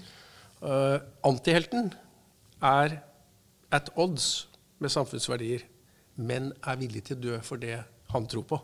[0.60, 1.92] Eh, antihelten
[2.60, 2.98] er
[3.72, 4.26] at odds
[4.82, 5.62] med samfunnsverdier,
[6.20, 7.78] men er villig til å dø for det
[8.12, 8.60] han tror på.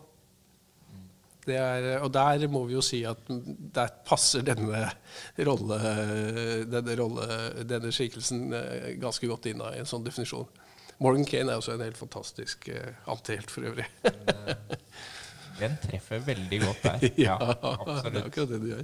[1.47, 4.89] Det er, og der må vi jo si at der passer denne
[5.47, 5.79] rolle,
[6.67, 7.27] denne, rolle,
[7.69, 10.49] denne skikkelsen eh, ganske godt inn i en sånn definisjon.
[10.99, 13.85] Morgan Kane er også en helt fantastisk uh, antihelt for øvrig.
[15.61, 17.05] Den treffer veldig godt der.
[17.27, 18.83] ja, Ja, det er akkurat det du gjør.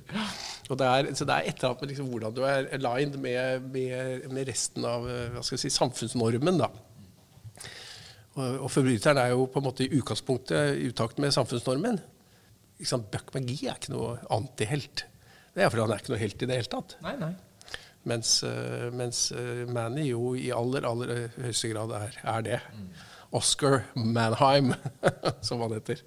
[0.71, 3.19] Og det er, så det er et eller annet med liksom hvordan du er aligned
[3.21, 6.63] med, med, med resten av eh, si, samfunnsnormen.
[6.63, 6.71] da.
[8.33, 12.01] Og, og forbryteren er jo på en måte i utgangspunktet i utakt med samfunnsnormen.
[12.89, 13.09] Sant?
[13.13, 15.07] Buck McGee er ikke noe antihelt.
[15.53, 16.97] Det er fordi han er ikke noe helt i det hele tatt.
[17.05, 17.33] Nei, nei.
[18.09, 22.61] Mens, eh, mens eh, Manny jo i aller, aller høyeste grad er, er det.
[23.33, 24.75] Oscar Manheim,
[25.47, 26.03] som han heter.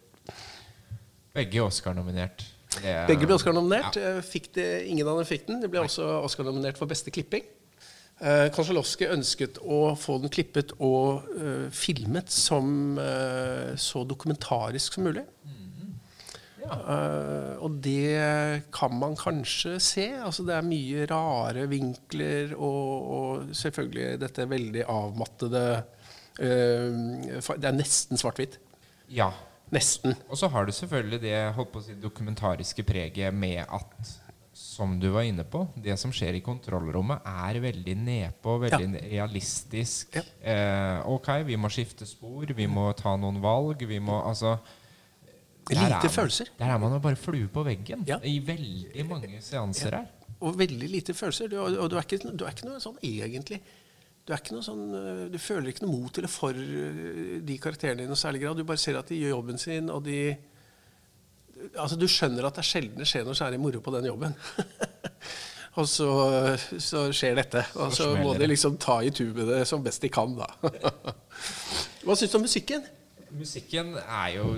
[1.35, 2.45] Begge Oscar-nominert.
[2.83, 3.95] Er- Begge ble Oscar-nominert.
[3.99, 4.17] Ja.
[4.19, 5.61] Eh, ingen av dem fikk den.
[5.63, 7.45] De ble også Oscar-nominert for beste klipping.
[8.23, 15.03] Eh, Konsolowski ønsket å få den klippet og uh, filmet som uh, så dokumentarisk som
[15.09, 15.25] mulig.
[16.65, 16.77] Ja.
[16.95, 20.07] Eh, og det kan man kanskje se.
[20.19, 25.65] Altså, det er mye rare vinkler og, og selvfølgelig dette veldig avmattede
[26.41, 28.59] uh, Det er nesten svart-hvitt.
[29.09, 29.31] ja.
[29.73, 30.13] Nesten.
[30.29, 31.37] Og så har du selvfølgelig det
[31.87, 34.11] si, dokumentariske preget med at,
[34.53, 40.15] som du var inne på, det som skjer i kontrollrommet, er veldig nedpå, veldig realistisk.
[40.15, 40.21] Ja.
[40.53, 44.59] Eh, ok, vi må skifte spor, vi må ta noen valg, vi må altså
[45.69, 46.51] Lite man- følelser.
[46.59, 48.19] Der er man jo bare flue på veggen Ja.
[48.23, 50.05] i veldig mange seanser her.
[50.41, 51.47] Og veldig lite følelser.
[51.47, 53.61] Du, og du er, ikke, du er ikke noe sånn egentlig
[54.25, 58.09] du, er sånn, øh, du føler ikke noe mot eller for øh, de karakterene i
[58.09, 58.57] noe særlig grad.
[58.57, 60.35] Du bare ser at de gjør jobben sin, og de
[61.79, 64.33] Altså, du skjønner at det er sjelden det skjer noe særlig moro på den jobben.
[65.79, 66.09] og så,
[66.83, 67.63] så skjer dette.
[67.79, 70.35] Og Så så må de liksom ta i tubet med det som best de kan,
[70.35, 70.49] da.
[72.05, 72.83] Hva syns du om musikken?
[73.39, 74.49] Musikken er jo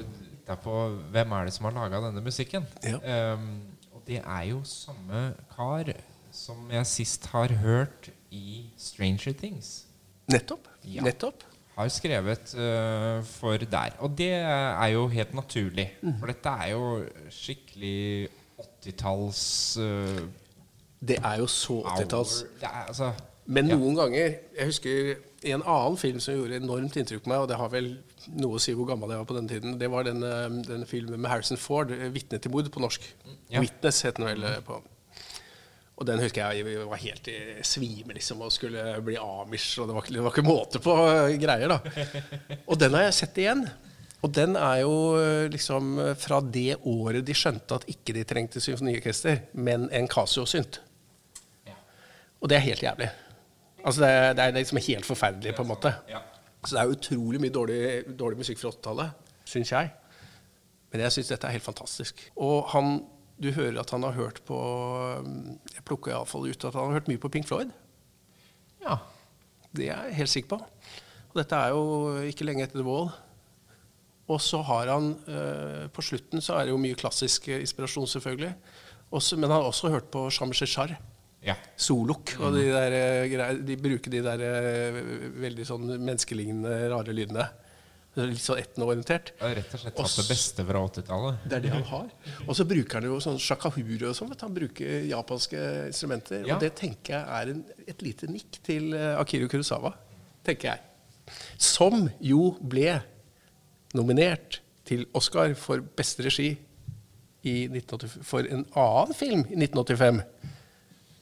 [0.48, 0.76] da på
[1.12, 2.68] Hvem er det som har laga denne musikken?
[2.84, 3.34] Ja.
[3.34, 3.50] Um,
[3.94, 5.92] og det er jo samme kar
[6.32, 9.86] som jeg sist har hørt i Stranger Things.
[10.32, 10.68] Nettopp.
[10.86, 11.02] Ja.
[11.02, 11.44] Nettopp.
[11.78, 13.96] Har skrevet uh, for der.
[14.00, 15.92] Og det er jo helt naturlig.
[16.02, 16.18] Mm.
[16.20, 18.30] For dette er jo skikkelig
[18.84, 20.22] 80-talls uh,
[21.00, 22.42] Det er jo så 80-talls.
[22.42, 22.60] hour.
[22.60, 23.12] Det er, altså,
[23.46, 23.78] Men ja.
[23.78, 24.26] noen ganger
[24.58, 27.92] Jeg husker en annen film som gjorde enormt inntrykk på meg, og det har vel
[28.36, 29.78] noe å si hvor gammel jeg var på den tiden.
[29.80, 33.02] Det var den, eh, den filmen med Harrison Ford, eh, 'Vitne til mord' på norsk.
[33.50, 33.62] Ja.
[33.62, 34.82] 'Witness' het den vel eh, på.
[35.98, 39.80] Og den husker jeg jeg var helt i svime liksom, og skulle bli amish.
[39.80, 40.94] Og det var, ikke- det var ikke måte på
[41.42, 41.80] greier, da.
[42.68, 43.70] Og den har jeg sett igjen.
[44.24, 49.42] Og den er jo liksom fra det året de skjønte at ikke de trengte symfoniorkester,
[49.54, 50.80] men en Casio-synt.
[52.42, 53.10] Og det er helt jævlig.
[53.86, 55.94] Altså det, er, det er liksom helt forferdelig, på en måte.
[56.10, 56.20] Ja.
[56.68, 57.82] Så det er utrolig mye dårlig,
[58.20, 59.92] dårlig musikk fra 80-tallet, syns jeg.
[60.92, 62.26] Men jeg syns dette er helt fantastisk.
[62.44, 62.98] Og han,
[63.40, 64.58] du hører at han har hørt på
[65.74, 67.72] Jeg plukker iallfall ut at han har hørt mye på Pink Floyd.
[68.84, 69.00] ja.
[69.76, 70.58] Det er jeg helt sikker på.
[71.28, 71.82] Og dette er jo
[72.26, 73.12] ikke lenge etter The Wall.
[74.32, 78.08] Og så har han eh, På slutten så er det jo mye klassisk eh, inspirasjon,
[78.10, 78.54] selvfølgelig.
[79.12, 80.96] Også, men han har også hørt på Sham Sheshar.
[81.48, 81.56] Ja.
[81.80, 82.36] Solok.
[82.42, 85.00] Og de, der, eh, de bruker de der eh,
[85.46, 87.48] veldig sånn menneskelignende, rare lydene.
[88.18, 89.36] Litt sånn etnoorientert.
[89.38, 91.44] Ja, rett og slett tatt det beste fra 80-tallet.
[91.46, 92.08] Det er det han har.
[92.48, 94.34] Og så bruker han jo sånn shakahuri og sånn.
[94.42, 95.60] Han bruker japanske
[95.92, 96.42] instrumenter.
[96.42, 96.56] Ja.
[96.56, 99.94] Og det tenker jeg er en, et lite nikk til eh, Akiro Kurosawa.
[100.48, 101.36] Tenker jeg.
[101.62, 102.96] Som jo ble
[103.98, 106.56] nominert til Oscar for beste regi
[107.48, 110.24] i 1985, for en annen film i 1985.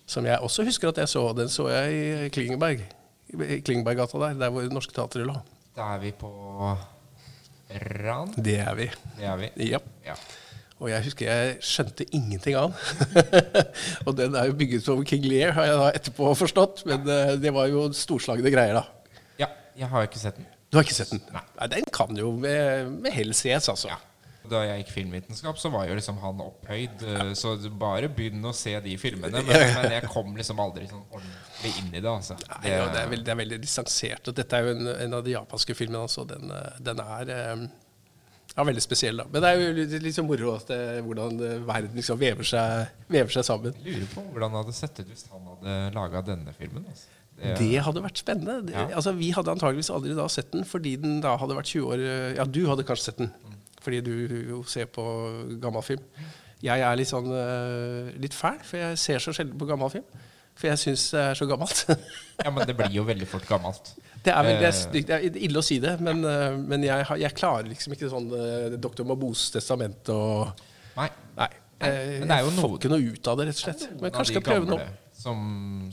[0.06, 1.26] Som jeg også husker at jeg så.
[1.38, 2.84] Den så jeg i Klingeberg.
[3.34, 5.36] I Klingenberggata der, der hvor Norske Teatret lå.
[5.76, 6.30] Da er vi på
[7.76, 8.34] Ran.
[8.38, 8.90] Det er vi.
[9.18, 9.50] Det er vi.
[9.72, 9.82] Ja.
[10.06, 10.16] Ja.
[10.84, 13.36] Og jeg husker jeg skjønte ingenting av den.
[14.06, 16.84] og den er jo bygget som King Lear, har jeg da etterpå forstått.
[16.90, 19.16] Men eh, det var jo storslagne greier, da.
[19.42, 19.50] ja,
[19.80, 20.50] jeg har ikke sett den.
[20.70, 21.24] Du har ikke sett den?
[21.32, 21.46] Nei.
[21.72, 23.94] Den kan jo med, med hell ses, altså.
[23.94, 24.02] Ja.
[24.50, 27.04] Da jeg gikk filmvitenskap, så var jo liksom han opphøyd.
[27.08, 29.42] eh, Så bare begynn å se de filmene.
[29.48, 32.12] Men, men jeg kom liksom aldri sånn ordentlig inn i det.
[32.12, 32.38] Altså.
[32.50, 34.28] Nei, ja, det, er veldig, det er veldig distansert.
[34.32, 36.04] Og dette er jo en, en av de japanske filmene.
[36.08, 36.26] Altså.
[36.30, 37.66] Den, eh, den er eh,
[38.56, 39.26] ja, veldig spesiell, da.
[39.34, 42.94] Men det er jo litt, litt så moro at det, hvordan verden liksom vever seg,
[43.12, 43.76] vever seg sammen.
[43.84, 46.86] Jeg lurer på hvordan det hadde sett ut hvis han hadde laga denne filmen.
[46.94, 47.12] Altså.
[47.36, 48.54] Det hadde vært spennende.
[48.64, 48.86] Det, Ja.
[48.96, 52.04] altså, vi hadde antageligvis aldri da sett den, fordi den da hadde vært 20 år
[52.38, 53.34] Ja, du hadde kanskje sett den,
[53.86, 54.14] fordi du
[54.50, 55.06] jo ser på
[55.62, 56.04] gammel film.
[56.66, 60.24] Jeg er litt sånn eh, litt fæl, for jeg ser så sjelden på gammel film.
[60.56, 61.82] For jeg syns det er så gammelt.
[62.46, 63.94] Ja, men det blir jo veldig fort gammelt.
[64.24, 64.78] det, er vel, det, er, Eh.
[64.80, 68.10] stygt- det er ille å si det, men, eh, men jeg, jeg klarer liksom ikke
[68.12, 68.30] sånn
[68.82, 69.04] Dr.
[69.08, 70.52] Mabos testament og
[70.98, 71.10] Nei.
[71.38, 71.50] Nei.
[71.80, 73.66] eh, Men det er jo jeg får noe- ikke noe ut av det, rett og
[73.68, 73.86] slett.
[74.02, 74.88] Men kanskje skal prøve noe.
[75.26, 75.40] Som,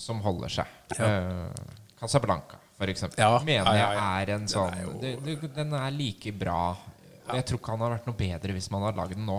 [0.03, 0.67] som holder seg.
[0.99, 1.07] Ja.
[1.09, 1.71] Uh,
[2.01, 3.19] Casablanca, for eksempel.
[3.23, 3.39] Ja.
[3.47, 6.61] Mener jeg er en Den sånn er jo- Den er like bra.
[7.29, 9.39] Og Jeg tror ikke han har vært noe bedre hvis man har lagd den nå.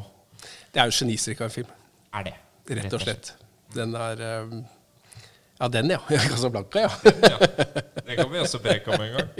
[0.73, 1.73] Det er jo genistrikk av en film.
[2.13, 2.37] Er det.
[2.79, 3.33] Rett og slett.
[3.73, 4.61] Den er um,
[5.59, 5.99] Ja, den, ja.
[6.31, 6.91] Casablanca, ja.
[7.33, 7.37] Ja,
[8.03, 9.33] det kan vi også preke om en gang.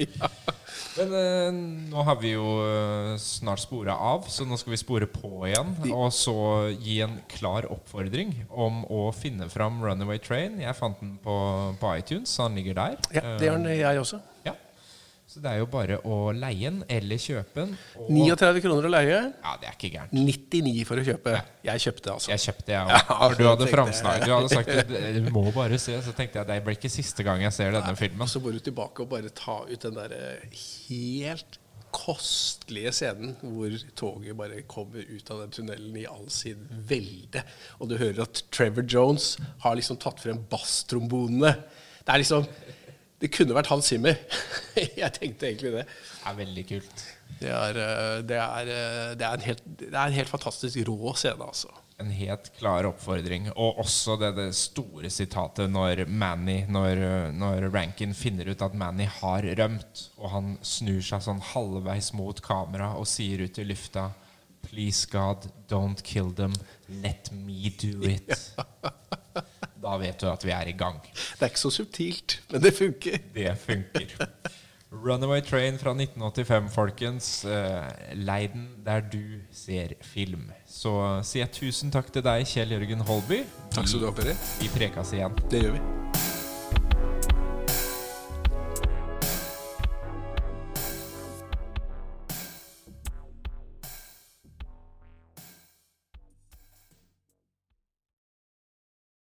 [0.93, 1.47] Men eh,
[1.89, 5.71] nå har vi jo eh, snart spora av, så nå skal vi spore på igjen.
[5.89, 6.35] Og så
[6.77, 10.59] gi en klar oppfordring om å finne fram 'Runaway Train'.
[10.61, 11.33] Jeg fant den på,
[11.81, 12.99] på iTunes, så han ligger der.
[13.15, 14.21] ja det gjør den jeg også.
[15.33, 15.39] Ja.
[15.39, 17.71] Så det er jo bare å leie den eller kjøpe den.
[17.97, 19.15] Og 39 kroner å leie.
[19.41, 20.13] Ja, det er ikke gærent.
[20.13, 21.33] 99 for å kjøpe.
[21.65, 22.29] Jeg kjøpte, altså.
[22.33, 22.83] Jeg kjøpte, Ja,
[23.17, 23.33] òg.
[23.39, 24.27] Du hadde framsnakket.
[24.29, 27.25] Du hadde sagt at du må bare se, så tenkte jeg det blir ikke siste
[27.25, 28.29] gang jeg ser denne filmen.
[28.29, 31.57] Så går du tilbake og bare ta ut den der eh, helt
[31.93, 37.43] kostelige scenen hvor toget bare kommer ut av den tunnelen i all sin velde.
[37.81, 41.53] Og du hører at Trevor Jones har liksom tatt frem basstrombonene.
[42.03, 42.47] Det er liksom
[43.23, 44.17] Det kunne vært Hans Zimmer.
[45.01, 45.85] Jeg tenkte egentlig det.
[45.87, 47.03] Det er veldig kult.
[47.39, 50.81] Det er, eh, det er, eh, det er, en, helt, det er en helt fantastisk
[50.89, 51.71] rå scene, altså.
[52.03, 53.47] En helt klar oppfordring.
[53.53, 57.03] Og også det, det store sitatet når Manny Når,
[57.37, 62.43] når Rankin finner ut at Manny har rømt, og han snur seg sånn halvveis mot
[62.43, 64.09] kamera og sier ut i lufta
[64.63, 66.53] Please God, don't kill them.
[66.89, 68.51] Let me do it.
[69.83, 70.99] Da vet du at vi er i gang.
[71.03, 73.17] Det er ikke så subtilt, men det funker.
[73.35, 74.13] Det funker.
[74.93, 77.45] Runaway Train fra 1985, folkens.
[77.45, 80.51] Eh, Leiden der du ser film.
[80.69, 80.93] Så
[81.25, 83.41] sier jeg tusen takk til deg, Kjell Jørgen Holby.
[83.73, 84.37] Takk skal du ha, Peri.
[84.61, 85.35] Vi prekes igjen.
[85.49, 86.32] Det gjør vi.